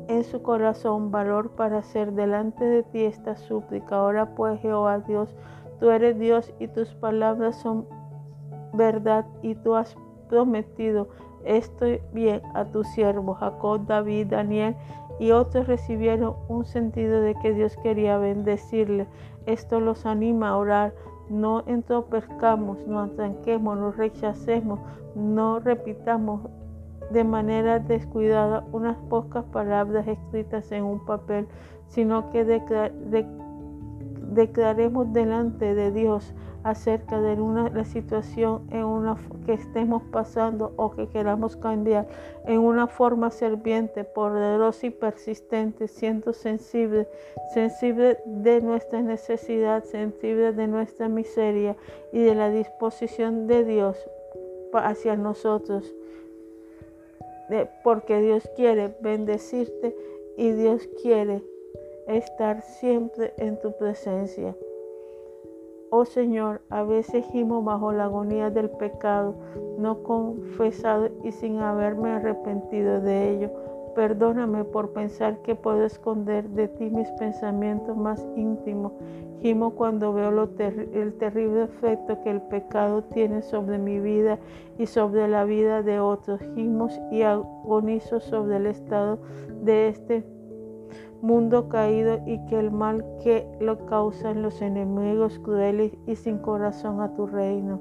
[0.09, 3.97] en su corazón valor para hacer delante de ti esta súplica.
[3.97, 5.35] Ahora pues, Jehová Dios,
[5.79, 7.87] tú eres Dios y tus palabras son
[8.73, 9.97] verdad y tú has
[10.29, 11.09] prometido
[11.45, 14.77] esto bien a tu siervo Jacob, David, Daniel
[15.19, 19.07] y otros recibieron un sentido de que Dios quería bendecirle.
[19.47, 20.95] Esto los anima a orar.
[21.29, 24.81] No entropercamos, no atranquemos, no rechacemos,
[25.15, 26.43] no repitamos
[27.11, 31.49] de manera descuidada unas pocas palabras escritas en un papel,
[31.89, 32.45] sino que
[34.33, 36.35] declaremos delante de Dios
[36.65, 42.09] acerca de una la situación en una que estemos pasando o que queramos cambiar
[42.47, 47.09] en una forma serviente, poderosa y persistente, siendo sensible,
[47.55, 51.77] sensible de nuestra necesidad, sensible de nuestra miseria
[52.13, 53.97] y de la disposición de Dios
[54.75, 55.95] hacia nosotros
[57.83, 59.97] porque Dios quiere bendecirte
[60.37, 61.43] y Dios quiere
[62.07, 64.57] estar siempre en tu presencia.
[65.91, 69.35] Oh Señor, a veces gimo bajo la agonía del pecado,
[69.79, 73.51] no confesado y sin haberme arrepentido de ello.
[73.95, 78.93] Perdóname por pensar que puedo esconder de ti mis pensamientos más íntimos
[79.41, 84.39] Gimo cuando veo el terrible efecto que el pecado tiene sobre mi vida
[84.78, 86.41] y sobre la vida de otros.
[86.57, 89.18] Gimos y agonizo sobre el estado
[89.62, 90.24] de este
[91.22, 97.01] mundo caído y que el mal que lo causan los enemigos crueles y sin corazón
[97.01, 97.80] a tu reino.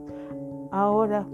[0.70, 1.26] Ahora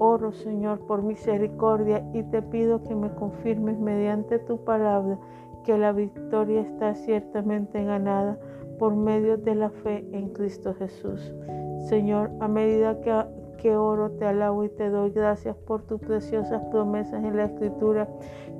[0.00, 5.18] oro, Señor, por misericordia y te pido que me confirmes mediante tu palabra
[5.62, 8.38] que la victoria está ciertamente ganada
[8.78, 11.34] por medio de la fe en Cristo Jesús.
[11.88, 13.14] Señor, a medida que,
[13.58, 18.08] que oro, te alabo y te doy gracias por tus preciosas promesas en la Escritura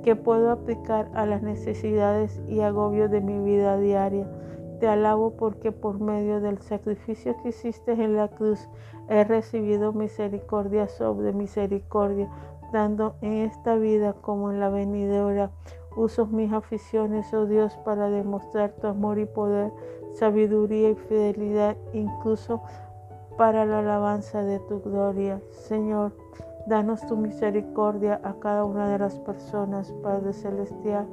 [0.03, 4.27] que puedo aplicar a las necesidades y agobios de mi vida diaria.
[4.81, 8.67] Te alabo porque por medio del sacrificio que hiciste en la cruz
[9.09, 12.27] he recibido misericordia sobre misericordia,
[12.73, 15.51] dando en esta vida como en la venidera.
[15.95, 19.71] Uso mis aficiones, oh Dios, para demostrar tu amor y poder
[20.13, 22.63] sabiduría y fidelidad, incluso
[23.37, 25.39] para la alabanza de tu gloria.
[25.51, 26.11] Señor,
[26.65, 31.05] danos tu misericordia a cada una de las personas, Padre Celestial,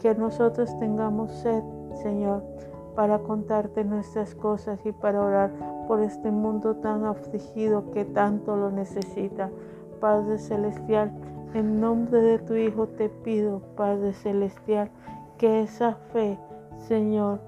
[0.00, 1.62] que nosotros tengamos sed,
[2.02, 2.42] Señor,
[2.94, 5.50] para contarte nuestras cosas y para orar
[5.86, 9.50] por este mundo tan afligido que tanto lo necesita.
[10.00, 11.12] Padre Celestial,
[11.54, 14.90] en nombre de tu Hijo te pido, Padre Celestial,
[15.38, 16.38] que esa fe,
[16.78, 17.40] Señor,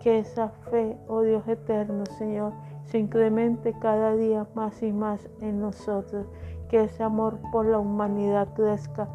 [0.00, 2.52] que esa fe, oh Dios eterno, Señor,
[2.84, 6.26] se incremente cada día más y más en nosotros.
[6.68, 9.08] Que ese amor por la humanidad crezca.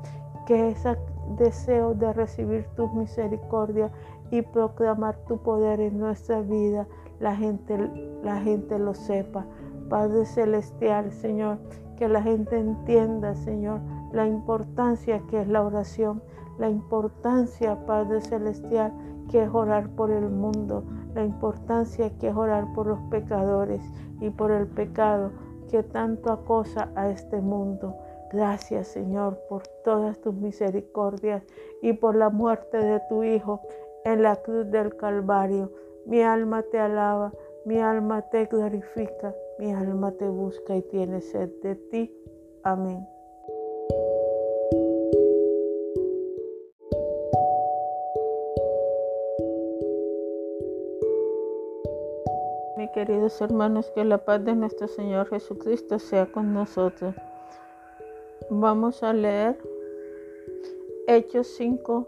[0.45, 0.97] Que ese
[1.37, 3.91] deseo de recibir tu misericordia
[4.31, 6.87] y proclamar tu poder en nuestra vida
[7.19, 7.77] la gente,
[8.23, 9.45] la gente lo sepa.
[9.89, 11.57] Padre Celestial, Señor,
[11.97, 13.81] que la gente entienda, Señor,
[14.13, 16.21] la importancia que es la oración,
[16.57, 18.93] la importancia, Padre Celestial,
[19.29, 23.81] que es orar por el mundo, la importancia que es orar por los pecadores
[24.21, 25.31] y por el pecado
[25.69, 27.95] que tanto acosa a este mundo.
[28.31, 31.43] Gracias Señor por todas tus misericordias
[31.81, 33.61] y por la muerte de tu Hijo
[34.13, 35.71] en la cruz del Calvario.
[36.05, 37.31] Mi alma te alaba,
[37.65, 42.13] mi alma te glorifica, mi alma te busca y tiene sed de ti.
[42.63, 43.07] Amén.
[52.77, 57.13] Mi queridos hermanos, que la paz de nuestro Señor Jesucristo sea con nosotros.
[58.49, 59.57] Vamos a leer
[61.05, 62.07] Hechos 5,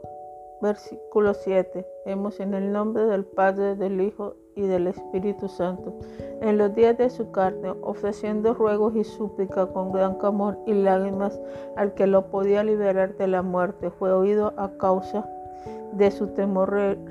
[0.61, 1.85] versículo 7.
[2.05, 5.93] Hemos en el nombre del Padre, del Hijo y del Espíritu Santo.
[6.41, 11.39] En los días de su carne, ofreciendo ruegos y súplica con gran clamor y lágrimas
[11.75, 15.27] al que lo podía liberar de la muerte, fue oído a causa
[15.93, 16.69] de su temor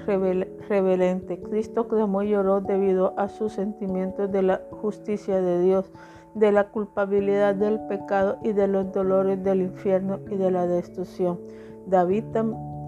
[0.09, 1.41] reverente.
[1.43, 5.91] Cristo clamó y lloró debido a sus sentimientos de la justicia de Dios,
[6.35, 11.41] de la culpabilidad del pecado y de los dolores del infierno y de la destrucción.
[11.87, 12.25] David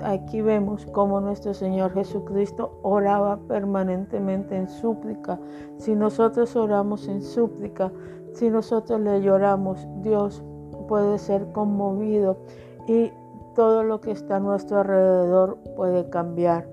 [0.04, 5.38] aquí vemos cómo nuestro Señor Jesucristo oraba permanentemente en súplica.
[5.78, 7.92] Si nosotros oramos en súplica,
[8.32, 10.42] si nosotros le lloramos, Dios
[10.88, 12.38] puede ser conmovido
[12.86, 13.12] y
[13.54, 16.66] todo lo que está a nuestro alrededor puede cambiar.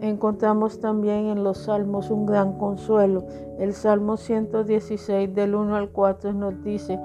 [0.00, 3.24] Encontramos también en los salmos un gran consuelo.
[3.58, 6.98] El Salmo 116 del 1 al 4 nos dice,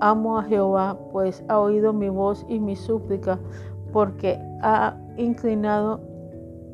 [0.00, 3.38] amo a Jehová, pues ha oído mi voz y mi súplica,
[3.96, 6.02] porque ha inclinado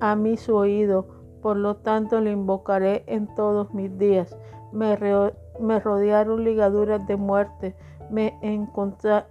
[0.00, 1.06] a mí su oído,
[1.40, 4.36] por lo tanto le invocaré en todos mis días.
[4.72, 4.96] Me,
[5.78, 7.76] rodearon ligaduras de muerte,
[8.10, 8.36] me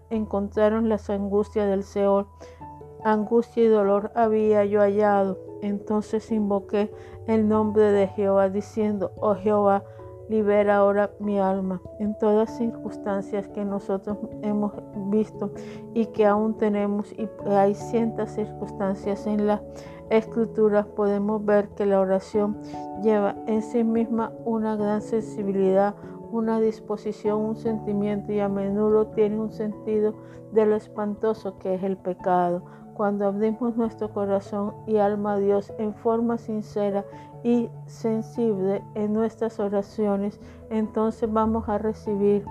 [0.09, 2.27] encontraron las angustias del Seol.
[3.03, 5.37] Angustia y dolor había yo hallado.
[5.61, 6.93] Entonces invoqué
[7.27, 9.83] el nombre de Jehová diciendo, oh Jehová,
[10.31, 14.71] libera ahora mi alma en todas circunstancias que nosotros hemos
[15.11, 15.51] visto
[15.93, 19.61] y que aún tenemos y hay cientas circunstancias en la
[20.09, 22.57] escritura podemos ver que la oración
[23.03, 25.95] lleva en sí misma una gran sensibilidad
[26.31, 30.15] una disposición, un sentimiento y a menudo tiene un sentido
[30.53, 32.63] de lo espantoso que es el pecado.
[32.93, 37.05] Cuando abrimos nuestro corazón y alma a Dios en forma sincera
[37.43, 40.39] y sensible en nuestras oraciones,
[40.69, 42.45] entonces vamos a recibir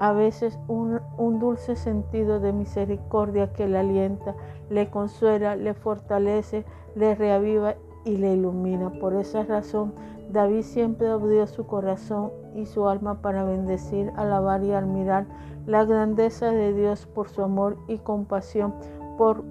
[0.00, 4.34] a veces un, un, dulce sentido de misericordia que le alienta,
[4.68, 6.64] le consuela, le fortalece,
[6.96, 8.90] le reaviva y le ilumina.
[8.98, 9.92] Por esa razón,
[10.30, 15.26] David siempre abrió su corazón y su alma para bendecir, alabar y admirar
[15.66, 18.74] la grandeza de Dios por su amor y compasión
[19.16, 19.44] por,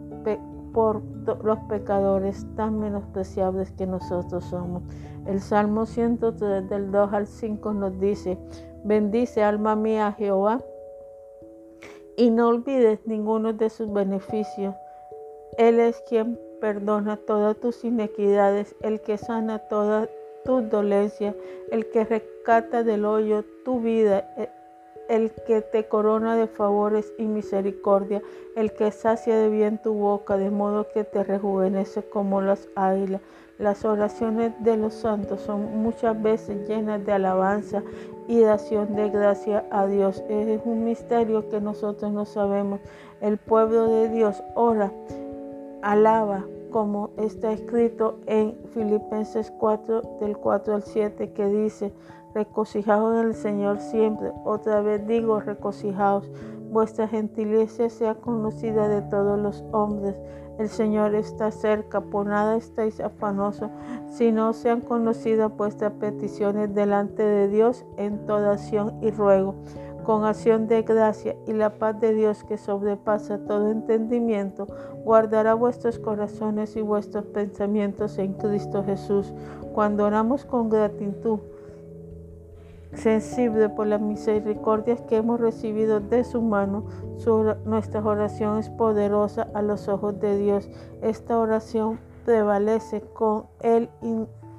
[0.73, 1.01] por
[1.43, 4.83] los pecadores tan menospreciables que nosotros somos.
[5.25, 8.37] El Salmo 103 del 2 al 5 nos dice,
[8.83, 10.61] bendice alma mía Jehová
[12.15, 14.75] y no olvides ninguno de sus beneficios.
[15.57, 20.09] Él es quien perdona todas tus inequidades, el que sana todas
[20.45, 21.35] tus dolencias,
[21.71, 24.49] el que rescata del hoyo tu vida, e,
[25.11, 28.21] el que te corona de favores y misericordia,
[28.55, 33.19] el que sacia de bien tu boca, de modo que te rejuvenece como las águilas.
[33.59, 37.83] Las oraciones de los santos son muchas veces llenas de alabanza
[38.29, 40.23] y de acción de gracia a Dios.
[40.29, 42.79] Es un misterio que nosotros no sabemos.
[43.19, 44.93] El pueblo de Dios ora,
[45.81, 51.91] alaba, como está escrito en Filipenses 4 del 4 al 7 que dice,
[52.33, 54.31] regocijaos en el Señor siempre.
[54.45, 56.29] Otra vez digo, regocijaos.
[56.71, 60.15] Vuestra gentileza sea conocida de todos los hombres.
[60.57, 63.69] El Señor está cerca, por nada estáis afanosos,
[64.07, 69.55] sino sean conocidas vuestras peticiones delante de Dios en toda acción y ruego
[70.03, 74.67] con acción de gracia y la paz de Dios que sobrepasa todo entendimiento,
[75.03, 79.33] guardará vuestros corazones y vuestros pensamientos en Cristo Jesús.
[79.73, 81.39] Cuando oramos con gratitud,
[82.93, 86.85] sensible por las misericordias que hemos recibido de su mano,
[87.65, 90.69] nuestra oración es poderosa a los ojos de Dios.
[91.01, 93.89] Esta oración prevalece con él,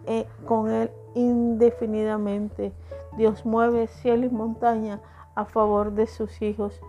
[0.06, 2.72] eh, con él indefinidamente.
[3.16, 5.00] Dios mueve cielo y montaña
[5.34, 6.80] a favor de sus hijos.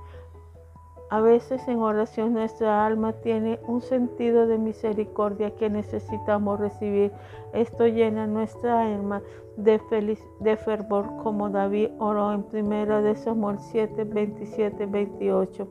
[1.14, 7.12] A veces en oración nuestra alma tiene un sentido de misericordia que necesitamos recibir.
[7.54, 9.22] Esto llena nuestra alma
[9.56, 15.68] de, feliz, de fervor como David oró en 1 de Samuel 7, 27, 28.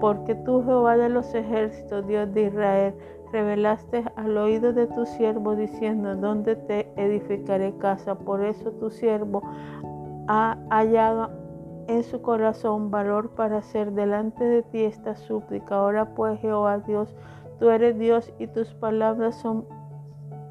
[0.00, 2.94] Porque tú, Jehová de los ejércitos, Dios de Israel,
[3.30, 8.16] revelaste al oído de tu siervo diciendo, ¿dónde te edificaré casa?
[8.16, 9.40] Por eso tu siervo
[10.26, 11.43] ha hallado
[11.88, 15.76] en su corazón valor para hacer delante de ti esta súplica.
[15.76, 17.14] Ahora pues, Jehová Dios,
[17.58, 19.66] tú eres Dios y tus palabras son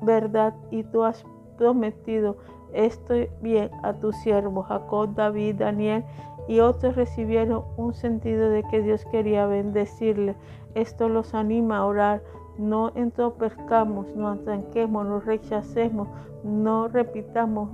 [0.02, 1.26] verdad y tú has
[1.58, 2.38] prometido
[2.74, 6.04] esto bien a tu siervo Jacob, David, Daniel
[6.48, 10.36] y otros recibieron un sentido de que Dios quería bendecirle.
[10.76, 12.24] Esto los anima a orar.
[12.58, 16.08] No entropezcamos, no atranquemos, no rechacemos,
[16.44, 17.70] no repitamos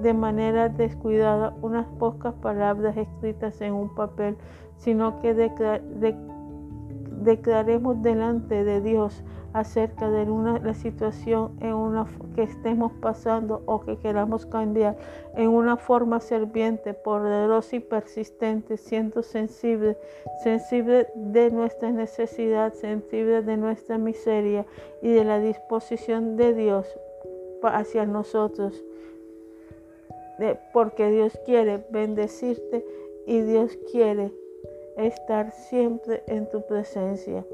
[0.00, 4.36] de manera descuidada unas pocas palabras escritas en un papel,
[4.76, 5.34] sino que
[7.22, 9.22] declaremos delante de Dios
[9.52, 14.96] acerca de una la situación en una que estemos pasando o que queramos cambiar
[15.36, 19.96] en una forma serviente, poderosa y persistente, siendo sensible,
[20.42, 24.66] sensible de nuestra necesidad, sensible de nuestra miseria
[25.02, 26.98] y de la disposición de Dios
[27.62, 28.84] hacia nosotros
[30.72, 32.84] porque Dios quiere bendecirte
[33.26, 34.32] y Dios quiere
[34.96, 37.44] estar siempre en tu presencia.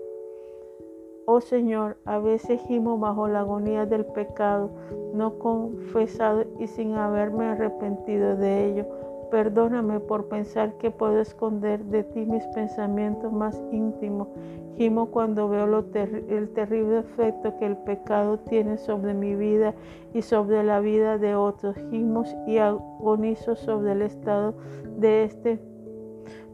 [1.27, 4.71] Oh Señor, a veces gimo bajo la agonía del pecado,
[5.15, 8.87] no confesado y sin haberme arrepentido de ello.
[9.31, 14.29] Perdóname por pensar que puedo esconder de ti mis pensamientos más íntimos
[14.81, 19.75] Gimo cuando veo el terrible efecto que el pecado tiene sobre mi vida
[20.15, 21.77] y sobre la vida de otros.
[21.91, 24.55] Gimo y agonizo sobre el estado
[24.97, 25.61] de este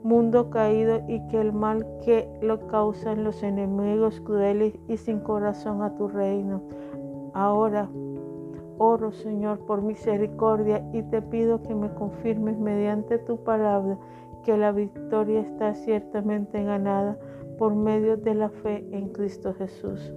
[0.02, 5.82] mundo caído y que el mal que lo causan los enemigos crueles y sin corazón
[5.82, 6.62] a tu reino.
[7.32, 7.88] Ahora
[8.78, 13.98] oro, Señor, por misericordia y te pido que me confirmes mediante tu palabra
[14.44, 17.18] que la victoria está ciertamente ganada
[17.58, 20.12] por medio de la fe en Cristo Jesús.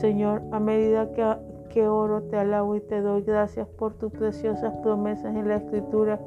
[0.00, 5.36] Señor, a medida que, oro, te alabo y te doy gracias por tus preciosas promesas
[5.36, 6.18] en la Escritura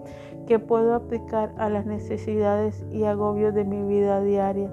[0.48, 4.72] que puedo aplicar a las necesidades y agobios de mi vida diaria.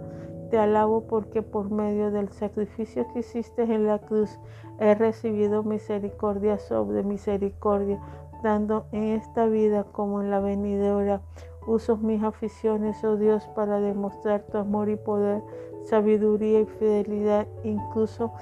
[0.50, 4.38] Te alabo porque por medio del sacrificio que hiciste en la cruz
[4.78, 8.00] he recibido misericordia sobre misericordia,
[8.42, 11.20] dando en esta vida como en la venidera.
[11.66, 15.42] Uso mis aficiones, oh Dios, para demostrar tu amor y poder
[15.84, 18.32] sabiduría y fidelidad, incluso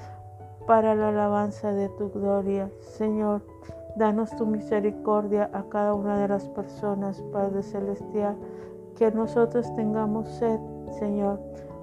[0.65, 2.69] para la alabanza de tu gloria.
[2.79, 3.41] Señor,
[3.95, 8.37] danos tu misericordia a cada una de las personas, Padre Celestial,
[8.95, 10.59] que nosotros tengamos sed,
[10.99, 11.39] Señor,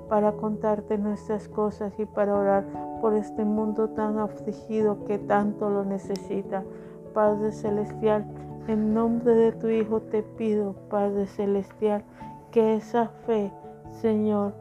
[0.08, 2.64] para contarte nuestras cosas y para orar
[3.00, 6.64] por este mundo tan afligido que tanto lo necesita.
[7.12, 8.24] Padre Celestial,
[8.66, 12.02] en nombre de tu Hijo te pido, Padre Celestial,
[12.50, 13.52] que esa fe,
[13.92, 14.54] Señor,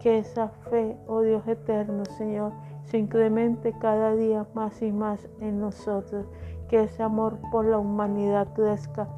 [0.00, 2.52] que esa fe, oh Dios eterno, Señor,
[2.84, 6.26] se incremente cada día más y más en nosotros.
[6.68, 9.08] Que ese amor por la humanidad crezca.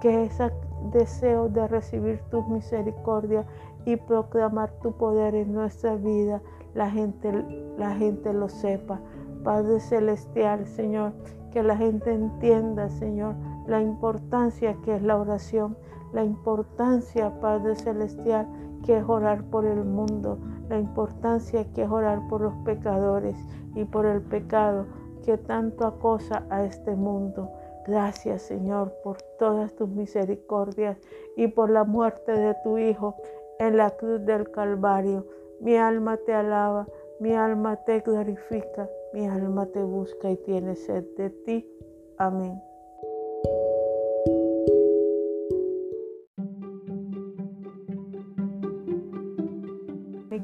[0.00, 0.50] Que ese
[0.92, 3.44] deseo de recibir tu misericordia
[3.84, 6.40] y proclamar tu poder en nuestra vida,
[6.74, 7.32] la gente,
[7.78, 9.00] la gente lo sepa.
[9.44, 11.12] Padre Celestial, Señor,
[11.50, 13.34] que la gente entienda, Señor,
[13.66, 15.76] la importancia que es la oración,
[16.12, 18.46] la importancia, Padre Celestial,
[18.84, 20.38] que es orar por el mundo,
[20.68, 23.36] la importancia que es orar por los pecadores
[23.74, 24.86] y por el pecado
[25.24, 27.50] que tanto acosa a este mundo.
[27.86, 30.98] Gracias Señor por todas tus misericordias
[31.36, 33.16] y por la muerte de tu Hijo
[33.58, 35.26] en la cruz del Calvario.
[35.60, 36.86] Mi alma te alaba,
[37.20, 41.66] mi alma te glorifica, mi alma te busca y tiene sed de ti.
[42.18, 42.60] Amén.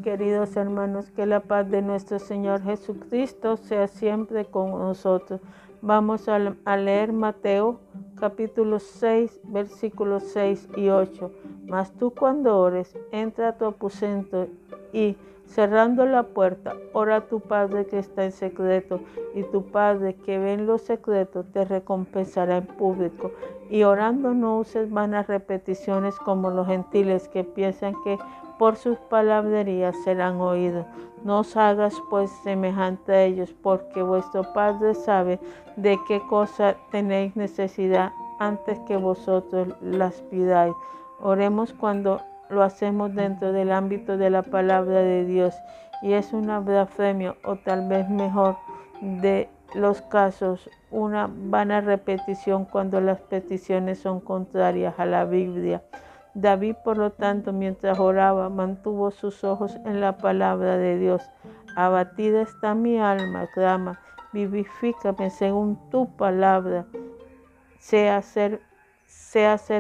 [0.07, 5.41] queridos hermanos, que la paz de nuestro Señor Jesucristo sea siempre con nosotros.
[5.83, 6.39] Vamos a,
[6.77, 7.81] leer Mateo
[8.19, 11.31] capítulo 6, versículos 6 y 8.
[11.67, 14.49] Mas tú cuando ores, entra a tu aposento
[14.93, 15.17] y
[15.47, 19.01] cerrando la puerta, ora a tu Padre que está en secreto,
[19.35, 23.33] y tu Padre que ve en lo secreto te recompensará en público.
[23.69, 28.19] Y orando no uses vanas repeticiones como los gentiles que piensan que
[28.59, 30.87] por sus palabrerías serán oídos.
[31.25, 35.41] No os hagas pues semejante a ellos, porque vuestro Padre sabe
[35.77, 40.75] de qué cosa tenéis necesidad antes que vosotros las pidáis.
[41.21, 42.21] Oremos cuando
[42.51, 45.55] lo hacemos dentro del ámbito de la palabra de Dios
[46.03, 48.57] y es una blasfemia o tal vez mejor
[49.01, 55.83] de los casos una vana repetición cuando las peticiones son contrarias a la Biblia.
[56.39, 61.23] David, por lo tanto, mientras oraba, mantuvo sus ojos en la palabra de Dios.
[61.77, 63.99] Abatida está mi alma, clama,
[64.35, 66.85] vivifícame según tu palabra.
[67.79, 68.61] Sea hacer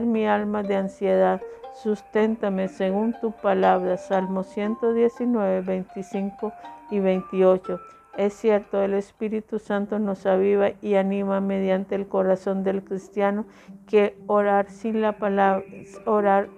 [0.01, 1.43] mi alma de ansiedad,
[1.74, 3.99] susténtame según tu palabra.
[3.99, 6.55] Salmo 119, 25
[6.91, 7.78] y 28.
[8.16, 13.44] Es cierto, el Espíritu Santo nos aviva y anima mediante el corazón del cristiano
[13.86, 15.64] que orar sin la palabra,
[16.06, 16.48] orar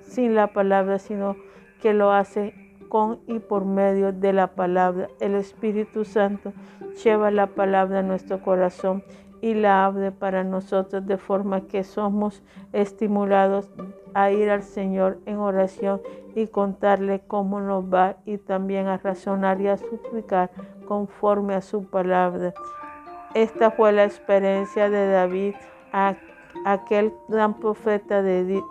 [0.00, 1.36] sin la palabra, sino
[1.82, 2.54] que lo hace
[2.88, 5.08] con y por medio de la palabra.
[5.20, 6.54] El Espíritu Santo
[7.02, 9.04] lleva la palabra a nuestro corazón
[9.44, 12.42] y la abre para nosotros de forma que somos
[12.72, 13.68] estimulados
[14.14, 16.00] a ir al Señor en oración
[16.34, 20.50] y contarle cómo nos va y también a razonar y a suplicar
[20.88, 22.54] conforme a su palabra.
[23.34, 25.54] Esta fue la experiencia de David,
[26.64, 28.62] aquel gran profeta de,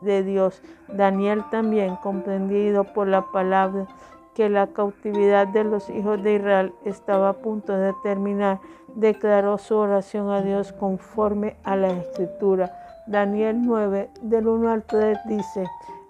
[0.00, 0.64] de Dios.
[0.88, 3.86] Daniel también, comprendido por la palabra,
[4.34, 8.60] que la cautividad de los hijos de Israel estaba a punto de terminar,
[8.94, 12.72] declaró su oración a Dios conforme a la escritura.
[13.06, 15.66] Daniel 9, del 1 al 3 dice,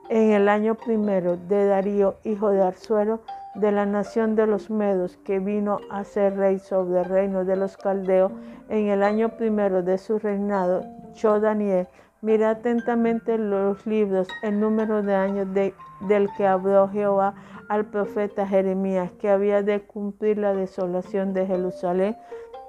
[0.09, 3.21] en el año primero de Darío, hijo de Arzuero,
[3.55, 7.57] de la nación de los Medos, que vino a ser rey sobre el reino de
[7.57, 8.33] los Caldeos,
[8.69, 10.83] en el año primero de su reinado,
[11.15, 11.89] yo, Daniel,
[12.23, 17.35] miré atentamente los libros, el número de años del que habló Jehová
[17.73, 22.19] al profeta Jeremías, que había de cumplir la desolación de Jerusalén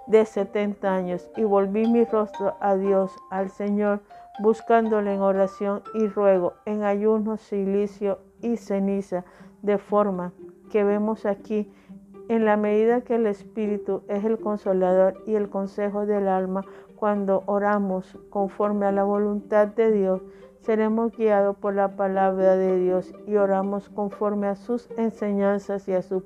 [0.08, 4.00] de setenta años, y volví mi rostro a Dios, al Señor,
[4.40, 9.26] buscándole en oración y ruego, en ayuno, silicio y ceniza,
[9.62, 10.32] de forma
[10.72, 11.70] que vemos aquí,
[12.30, 16.64] en la medida que el Espíritu es el consolador y el consejo del alma,
[16.96, 20.22] cuando oramos conforme a la voluntad de Dios,
[20.64, 26.02] seremos guiados por la palabra de Dios y oramos conforme a sus enseñanzas y a
[26.02, 26.24] sus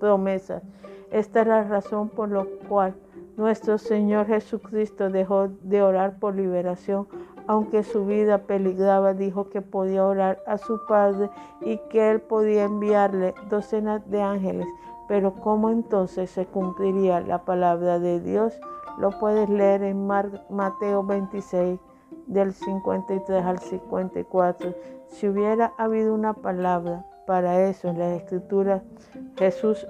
[0.00, 0.62] promesas.
[1.10, 2.94] Esta es la razón por la cual
[3.36, 7.06] nuestro Señor Jesucristo dejó de orar por liberación
[7.46, 11.30] aunque su vida peligraba, dijo que podía orar a su Padre
[11.60, 14.66] y que él podía enviarle docenas de ángeles.
[15.08, 18.58] Pero ¿cómo entonces se cumpliría la palabra de Dios?
[18.98, 21.78] Lo puedes leer en Mateo 26,
[22.26, 24.74] del 53 al 54.
[25.08, 28.82] Si hubiera habido una palabra para eso en las escrituras,
[29.36, 29.86] Jesús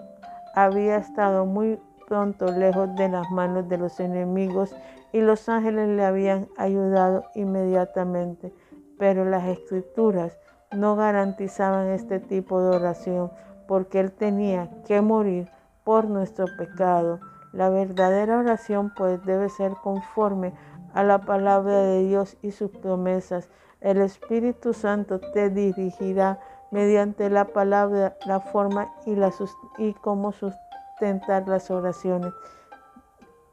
[0.55, 4.75] había estado muy pronto lejos de las manos de los enemigos
[5.13, 8.53] y los ángeles le habían ayudado inmediatamente.
[8.99, 10.39] Pero las escrituras
[10.75, 13.31] no garantizaban este tipo de oración
[13.67, 15.49] porque él tenía que morir
[15.85, 17.21] por nuestro pecado.
[17.57, 20.53] La verdadera oración pues debe ser conforme
[20.93, 23.49] a la palabra de Dios y sus promesas.
[23.81, 26.39] El Espíritu Santo te dirigirá
[26.71, 29.33] mediante la palabra, la forma y, la,
[29.79, 32.35] y cómo sustentar las oraciones.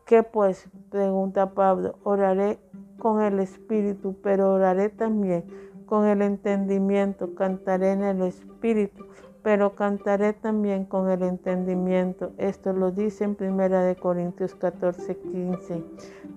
[0.06, 0.68] ¿Qué pues?
[0.90, 1.96] Pregunta Pablo.
[2.04, 2.60] Oraré
[3.00, 5.46] con el Espíritu, pero oraré también
[5.86, 7.36] con el entendimiento.
[7.36, 9.06] Cantaré en el Espíritu,
[9.44, 12.32] pero cantaré también con el entendimiento.
[12.38, 15.84] Esto lo dice en 1 Corintios 14, 15.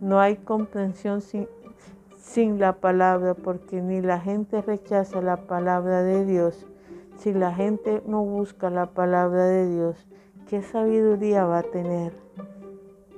[0.01, 6.67] No hay comprensión sin, la palabra, porque ni la gente rechaza la palabra de Dios.
[7.17, 10.07] Si la gente no busca la palabra de Dios,
[10.49, 12.13] ¿qué sabiduría va a tener?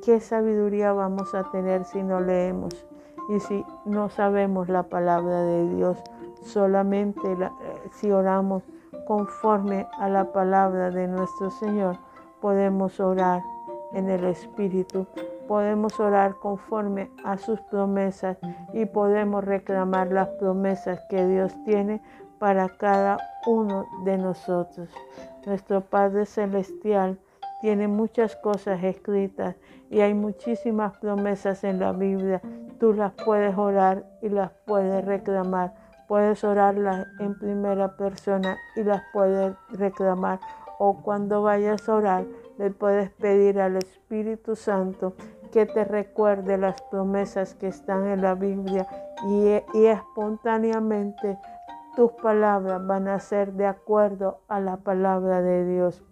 [0.05, 2.87] ¿Qué sabiduría vamos a tener si no leemos
[3.31, 5.99] y si no sabemos la palabra de Dios?
[6.43, 7.51] Solamente eh,
[7.93, 8.63] si oramos
[9.09, 11.97] conforme a la palabra de nuestro Señor,
[12.43, 13.43] podemos orar
[13.95, 15.07] en el Espíritu,
[15.49, 18.37] podemos orar conforme a sus promesas
[18.75, 22.03] y podemos reclamar las promesas que Dios tiene
[22.39, 23.17] para cada
[23.47, 24.91] uno de nosotros.
[25.47, 27.19] Nuestro Padre Celestial
[27.63, 29.57] tiene muchas cosas escritas
[29.89, 32.43] y hay muchísimas promesas en la Biblia.
[32.79, 35.88] Tú las puedes orar y las puedes reclamar.
[36.09, 40.41] Puedes orarlas en primera persona y las puedes reclamar.
[40.79, 42.25] O cuando vayas a orar,
[42.59, 45.15] le puedes pedir al Espíritu Santo
[45.53, 48.87] que te recuerde las promesas que están en la Biblia
[49.29, 51.39] y, y espontáneamente
[51.95, 56.03] tus palabras van a ser de acuerdo a la palabra de Dios.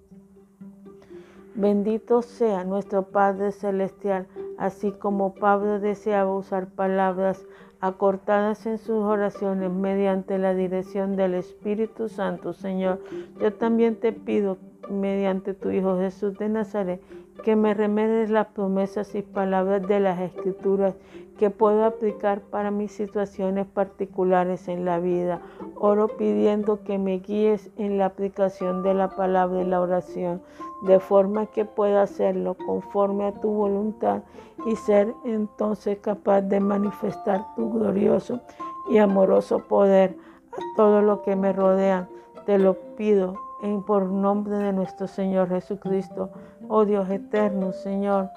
[1.55, 4.27] Bendito sea nuestro Padre Celestial,
[4.59, 7.47] así como Pablo deseaba usar palabras
[7.81, 13.01] acortadas en sus oraciones mediante la dirección del Espíritu Santo, Señor.
[13.41, 14.59] Yo también te pido,
[14.91, 17.01] mediante tu Hijo Jesús de Nazaret,
[17.43, 20.95] que me remedes las promesas y palabras de las Escrituras
[21.39, 25.41] que puedo aplicar para mis situaciones particulares en la vida.
[25.77, 30.43] Oro pidiendo que me guíes en la aplicación de la palabra y la oración,
[30.83, 34.23] de forma que pueda hacerlo conforme a tu voluntad
[34.67, 38.41] y ser entonces capaz de manifestar tu glorioso
[38.89, 40.17] y amoroso poder
[40.53, 42.09] a todo lo que me rodea.
[42.47, 46.31] Te lo pido en por nombre de nuestro Señor Jesucristo.
[46.69, 48.31] Oh Dios eterno, Señor,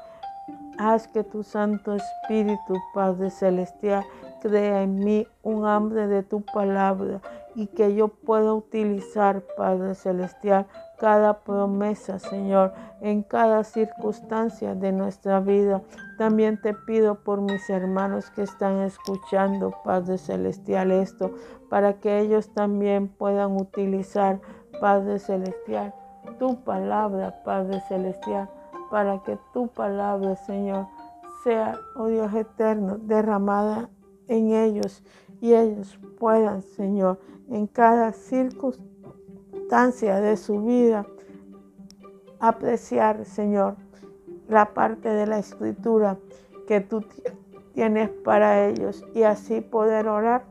[0.77, 4.03] haz que tu Santo Espíritu, Padre Celestial,
[4.41, 7.21] crea en mí un hambre de tu palabra
[7.55, 10.67] y que yo pueda utilizar, Padre Celestial,
[10.99, 15.81] cada promesa, Señor, en cada circunstancia de nuestra vida.
[16.17, 21.33] También te pido por mis hermanos que están escuchando, Padre Celestial, esto,
[21.69, 24.39] para que ellos también puedan utilizar,
[24.79, 25.93] Padre Celestial,
[26.37, 28.49] tu palabra, Padre Celestial,
[28.89, 30.87] para que tu palabra, Señor,
[31.43, 33.89] sea, oh Dios eterno, derramada
[34.27, 35.03] en ellos
[35.41, 37.19] y ellos puedan, Señor,
[37.49, 41.05] en cada circunstancia de su vida,
[42.39, 43.75] apreciar, Señor,
[44.47, 46.17] la parte de la escritura
[46.67, 47.03] que tú
[47.73, 50.43] tienes para ellos y así poder orar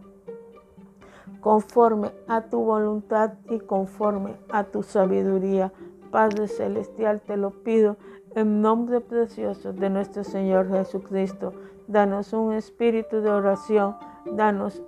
[1.49, 5.73] conforme a tu voluntad y conforme a tu sabiduría.
[6.11, 7.97] Padre Celestial, te lo pido
[8.35, 11.55] en nombre precioso de nuestro Señor Jesucristo.
[11.87, 13.97] Danos un espíritu de oración,
[14.27, 14.83] danos,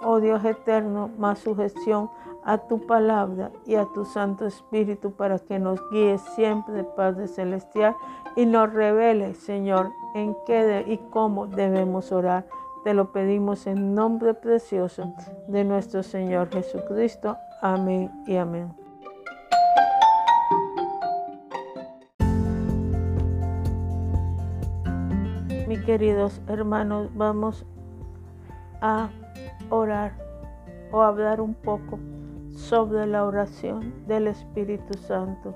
[0.00, 2.10] oh Dios eterno, más sujeción
[2.44, 7.96] a tu palabra y a tu Santo Espíritu para que nos guíe siempre, Padre Celestial,
[8.36, 12.46] y nos revele, Señor, en qué y cómo debemos orar.
[12.88, 15.12] Te lo pedimos en nombre precioso
[15.46, 17.36] de nuestro Señor Jesucristo.
[17.60, 18.72] Amén y amén.
[25.68, 27.66] Mis queridos hermanos, vamos
[28.80, 29.10] a
[29.68, 30.14] orar
[30.90, 31.98] o hablar un poco
[32.56, 35.54] sobre la oración del Espíritu Santo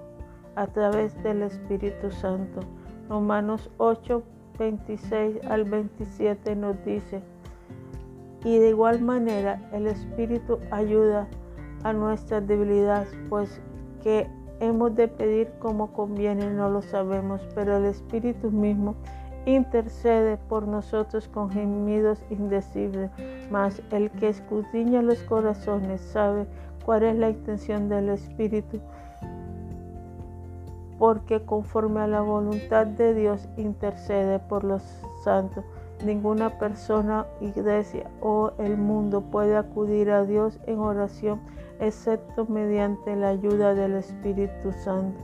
[0.55, 2.61] a través del Espíritu Santo.
[3.09, 4.23] Romanos 8,
[4.63, 7.21] 26 al 27 nos dice,
[8.45, 11.27] y de igual manera el Espíritu ayuda
[11.83, 13.61] a nuestras debilidades, pues
[14.05, 14.29] que
[14.61, 18.95] hemos de pedir como conviene no lo sabemos, pero el Espíritu mismo
[19.47, 23.11] intercede por nosotros con gemidos indecibles,
[23.51, 26.47] mas el que escudriña los corazones sabe
[26.85, 28.79] cuál es la intención del Espíritu
[31.03, 34.85] porque conforme a la voluntad de Dios intercede por los
[35.25, 35.65] santos.
[36.07, 41.41] Ninguna persona, iglesia o el mundo puede acudir a Dios en oración
[41.81, 45.19] excepto mediante la ayuda del Espíritu Santo,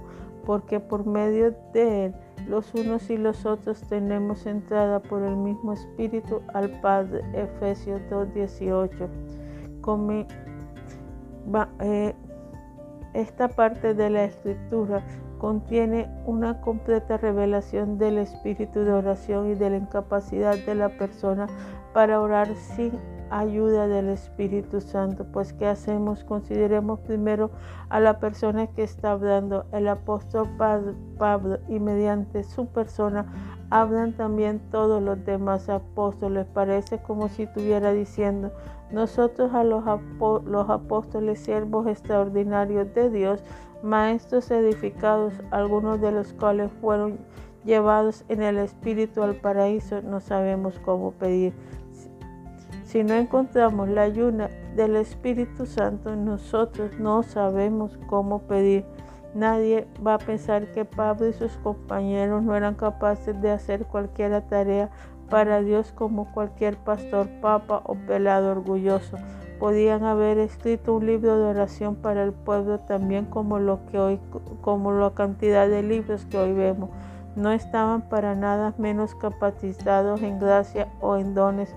[0.45, 2.15] porque por medio de Él
[2.49, 7.23] los unos y los otros tenemos entrada por el mismo Espíritu al Padre.
[7.35, 10.27] Efesios 2.18.
[11.79, 12.15] Eh,
[13.15, 15.05] esta parte de la escritura
[15.39, 21.47] contiene una completa revelación del espíritu de oración y de la incapacidad de la persona
[21.93, 22.93] para orar sin
[23.31, 25.25] ayuda del Espíritu Santo.
[25.33, 26.25] Pues ¿qué hacemos?
[26.25, 27.51] Consideremos primero
[27.89, 30.49] a la persona que está hablando, el apóstol
[31.19, 33.27] Pablo, y mediante su persona
[33.71, 36.47] hablan también todos los demás apóstoles.
[36.47, 38.53] Parece como si estuviera diciendo,
[38.91, 39.85] nosotros a los,
[40.45, 43.43] los apóstoles, siervos extraordinarios de Dios,
[43.83, 47.19] maestros edificados, algunos de los cuales fueron
[47.65, 51.53] llevados en el Espíritu al paraíso, no sabemos cómo pedir.
[52.89, 58.87] Si no encontramos la ayuda del Espíritu Santo, nosotros no sabemos cómo pedir.
[59.35, 64.41] Nadie va a pensar que Pablo y sus compañeros no eran capaces de hacer cualquier
[64.49, 64.89] tarea
[65.29, 69.19] para Dios como cualquier pastor, papa o pelado orgulloso.
[69.61, 74.19] Podían haber escrito un libro de oración para el pueblo también como lo que hoy
[74.63, 76.89] como la cantidad de libros que hoy vemos.
[77.37, 81.75] No estaban para nada menos capacitados en gracia o en dones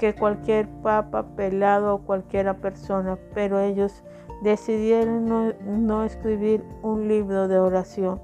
[0.00, 4.02] que cualquier papa pelado o cualquiera persona pero ellos
[4.42, 8.18] decidieron no, no escribir un libro de oración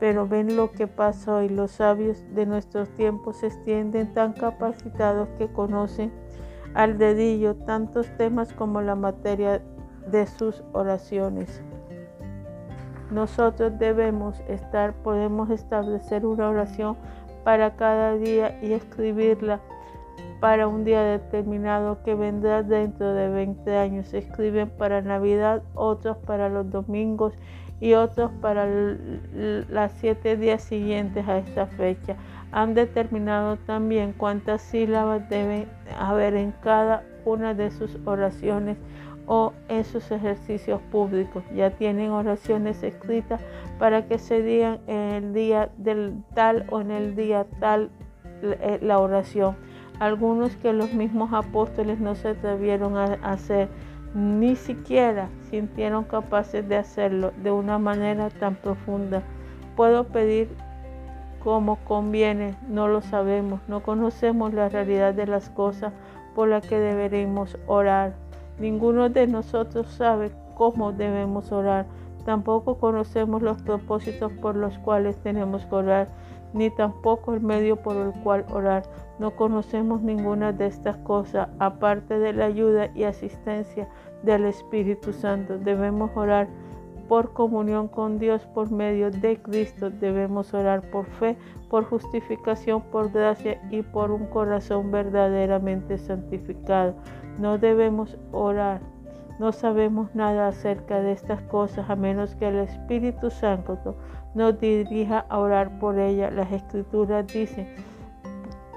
[0.00, 5.28] pero ven lo que pasa hoy los sabios de nuestros tiempos se extienden tan capacitados
[5.38, 6.12] que conocen
[6.74, 9.62] al dedillo tantos temas como la materia
[10.10, 11.62] de sus oraciones.
[13.10, 16.96] Nosotros debemos estar, podemos establecer una oración
[17.42, 19.60] para cada día y escribirla
[20.40, 24.08] para un día determinado que vendrá dentro de 20 años.
[24.08, 27.34] Se escriben para Navidad, otros para los domingos
[27.80, 32.16] y otros para las siete días siguientes a esa fecha.
[32.50, 35.66] Han determinado también cuántas sílabas deben
[35.98, 38.78] haber en cada una de sus oraciones
[39.26, 41.44] o en sus ejercicios públicos.
[41.54, 43.40] Ya tienen oraciones escritas
[43.78, 47.90] para que se digan en el día del tal o en el día tal
[48.42, 49.56] eh, la oración.
[49.98, 53.68] Algunos que los mismos apóstoles no se atrevieron a hacer,
[54.14, 59.22] ni siquiera sintieron capaces de hacerlo de una manera tan profunda.
[59.76, 60.48] Puedo pedir
[61.42, 65.92] como conviene, no lo sabemos, no conocemos la realidad de las cosas
[66.34, 68.14] por las que deberemos orar.
[68.58, 71.86] Ninguno de nosotros sabe cómo debemos orar.
[72.24, 76.08] Tampoco conocemos los propósitos por los cuales tenemos que orar,
[76.52, 78.82] ni tampoco el medio por el cual orar.
[79.18, 83.88] No conocemos ninguna de estas cosas, aparte de la ayuda y asistencia
[84.22, 85.58] del Espíritu Santo.
[85.58, 86.48] Debemos orar
[87.08, 89.90] por comunión con Dios por medio de Cristo.
[89.90, 91.36] Debemos orar por fe,
[91.68, 96.94] por justificación, por gracia y por un corazón verdaderamente santificado.
[97.38, 98.80] No debemos orar.
[99.40, 103.96] No sabemos nada acerca de estas cosas a menos que el Espíritu Santo
[104.34, 106.32] nos dirija a orar por ellas.
[106.32, 107.68] Las escrituras dicen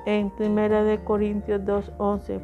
[0.05, 2.39] en 1 Corintios 2:11,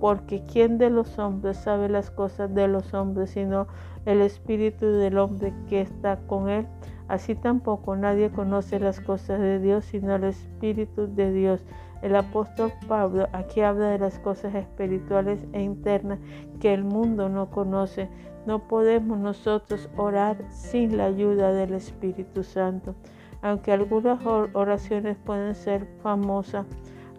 [0.00, 3.66] porque ¿quién de los hombres sabe las cosas de los hombres sino
[4.06, 6.66] el Espíritu del hombre que está con él?
[7.08, 11.64] Así tampoco nadie conoce las cosas de Dios sino el Espíritu de Dios.
[12.02, 16.18] El apóstol Pablo aquí habla de las cosas espirituales e internas
[16.60, 18.08] que el mundo no conoce.
[18.46, 22.94] No podemos nosotros orar sin la ayuda del Espíritu Santo.
[23.42, 26.66] Aunque algunas oraciones pueden ser famosas,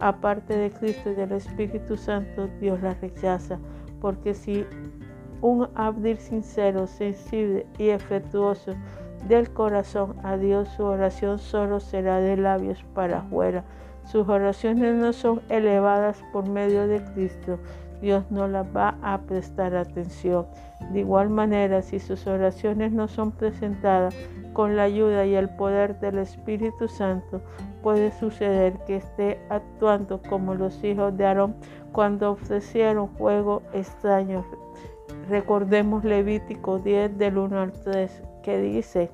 [0.01, 3.59] aparte de Cristo y del Espíritu Santo, Dios las rechaza.
[4.01, 4.65] Porque si
[5.41, 8.73] un abdir sincero, sensible y efectuoso
[9.27, 13.63] del corazón a Dios, su oración solo será de labios para afuera
[14.05, 17.59] sus oraciones no son elevadas por medio de Cristo.
[18.01, 20.47] Dios no las va a prestar atención.
[20.91, 24.15] De igual manera, si sus oraciones no son presentadas
[24.53, 27.41] con la ayuda y el poder del Espíritu Santo,
[27.81, 31.55] puede suceder que esté actuando como los hijos de Aarón
[31.91, 34.45] cuando ofrecieron fuego extraño.
[35.29, 39.11] Recordemos Levítico 10 del 1 al 3 que dice,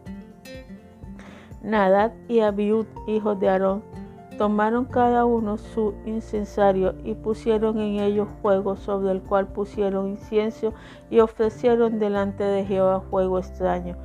[1.61, 3.83] Nadad y Abiud, hijos de Aarón,
[4.37, 10.73] Tomaron cada uno su incensario y pusieron en ellos fuego sobre el cual pusieron incienso
[11.09, 13.95] y ofrecieron delante de Jehová fuego extraño,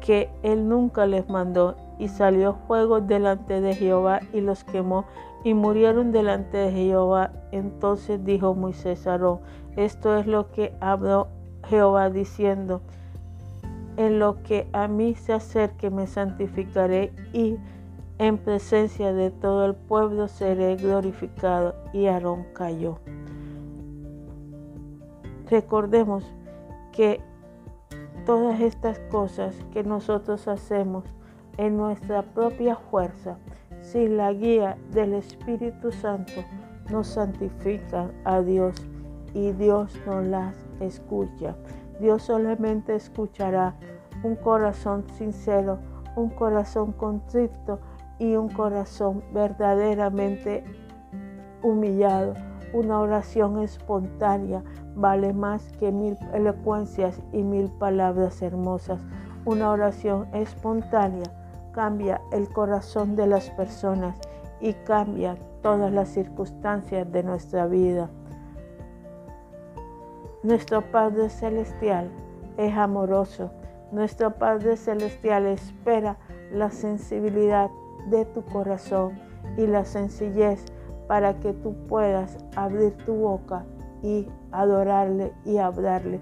[0.00, 1.76] que él nunca les mandó.
[1.98, 5.04] Y salió fuego delante de Jehová y los quemó
[5.42, 7.32] y murieron delante de Jehová.
[7.50, 9.18] Entonces dijo Moisés a
[9.76, 11.28] esto es lo que habló
[11.68, 12.82] Jehová diciendo,
[13.96, 17.56] en lo que a mí se acerque me santificaré y
[18.18, 21.74] en presencia de todo el pueblo seré glorificado.
[21.92, 22.98] Y Aarón cayó.
[25.48, 26.24] Recordemos
[26.92, 27.20] que
[28.26, 31.04] todas estas cosas que nosotros hacemos
[31.56, 33.38] en nuestra propia fuerza,
[33.80, 36.44] sin la guía del Espíritu Santo,
[36.90, 38.76] nos santifican a Dios
[39.32, 41.56] y Dios nos las escucha.
[42.00, 43.74] Dios solamente escuchará
[44.22, 45.78] un corazón sincero,
[46.16, 47.78] un corazón contrito
[48.18, 50.64] y un corazón verdaderamente
[51.62, 52.34] humillado.
[52.72, 54.62] Una oración espontánea
[54.94, 59.00] vale más que mil elocuencias y mil palabras hermosas.
[59.44, 61.24] Una oración espontánea
[61.72, 64.18] cambia el corazón de las personas
[64.60, 68.10] y cambia todas las circunstancias de nuestra vida.
[70.42, 72.10] Nuestro Padre Celestial
[72.56, 73.50] es amoroso.
[73.92, 76.16] Nuestro Padre Celestial espera
[76.52, 77.70] la sensibilidad
[78.10, 79.18] de tu corazón
[79.56, 80.64] y la sencillez
[81.06, 83.64] para que tú puedas abrir tu boca
[84.02, 86.20] y adorarle y hablarle,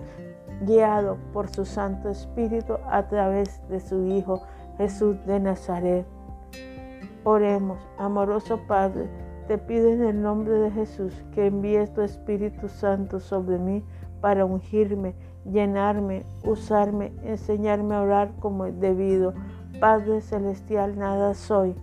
[0.62, 4.42] guiado por su Santo Espíritu a través de su Hijo
[4.78, 6.06] Jesús de Nazaret.
[7.24, 9.08] Oremos, amoroso Padre,
[9.48, 13.84] te pido en el nombre de Jesús que envíes tu Espíritu Santo sobre mí
[14.20, 15.14] para ungirme,
[15.44, 19.34] llenarme, usarme, enseñarme a orar como es debido
[19.80, 21.74] Padre Celestial, nada soy,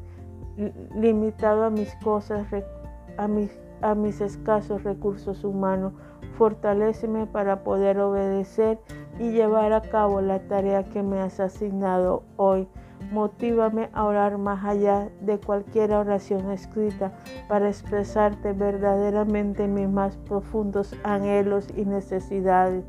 [0.96, 2.48] limitado a mis cosas,
[3.18, 5.94] a mis, escasos recursos humanos.
[6.38, 8.80] Fortaléceme para poder obedecer
[9.20, 12.68] y llevar a cabo la tarea que me has asignado hoy.
[13.12, 17.12] Motívame a orar más allá de cualquier oración escrita
[17.48, 22.84] para expresarte verdaderamente mis más profundos anhelos y necesidades.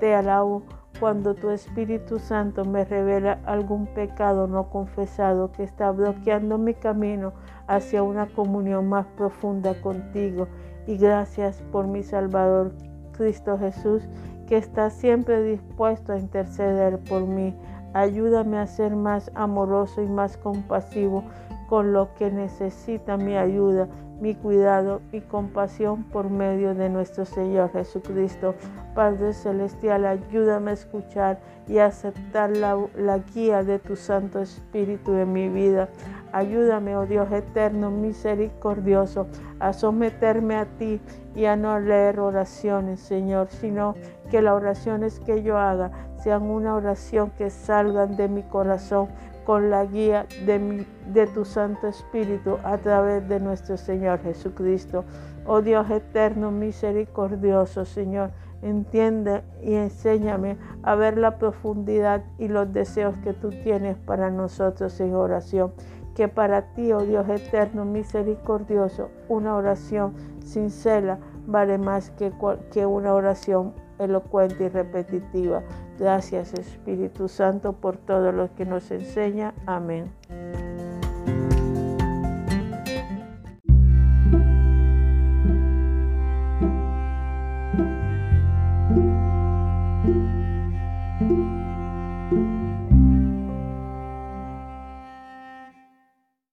[0.00, 0.62] Te alabo
[1.00, 7.32] cuando tu Espíritu Santo me revela algún pecado no confesado que está bloqueando mi camino
[7.66, 10.46] hacia una comunión más profunda contigo.
[10.86, 12.72] Y gracias por mi Salvador
[13.16, 14.02] Cristo Jesús,
[14.46, 17.56] que está siempre dispuesto a interceder por mí.
[17.94, 21.24] Ayúdame a ser más amoroso y más compasivo
[21.68, 23.88] con lo que necesita mi ayuda,
[24.20, 28.54] mi cuidado y compasión por medio de nuestro Señor Jesucristo.
[28.94, 35.32] Padre Celestial, ayúdame a escuchar y aceptar la, la, guía de tu Santo Espíritu en
[35.32, 35.88] mi vida.
[36.32, 39.26] Ayúdame, oh Dios eterno, misericordioso,
[39.58, 41.00] a someterme a ti
[41.34, 43.94] y a no leer oraciones, Señor, sino
[44.30, 45.90] que las oraciones que yo haga
[46.22, 49.08] sean una oración que salgan de mi corazón
[49.50, 55.04] con la guía de, de tu Santo Espíritu a través de nuestro Señor Jesucristo.
[55.44, 58.30] Oh Dios eterno, misericordioso, Señor,
[58.62, 65.00] entiende y enséñame a ver la profundidad y los deseos que tú tienes para nosotros
[65.00, 65.72] en oración.
[66.14, 70.14] Que para ti, oh Dios eterno, misericordioso, una oración
[70.44, 71.18] sincera
[71.48, 72.32] vale más que,
[72.70, 75.62] que una oración elocuente y repetitiva.
[75.98, 79.54] Gracias Espíritu Santo por todo lo que nos enseña.
[79.66, 80.10] Amén.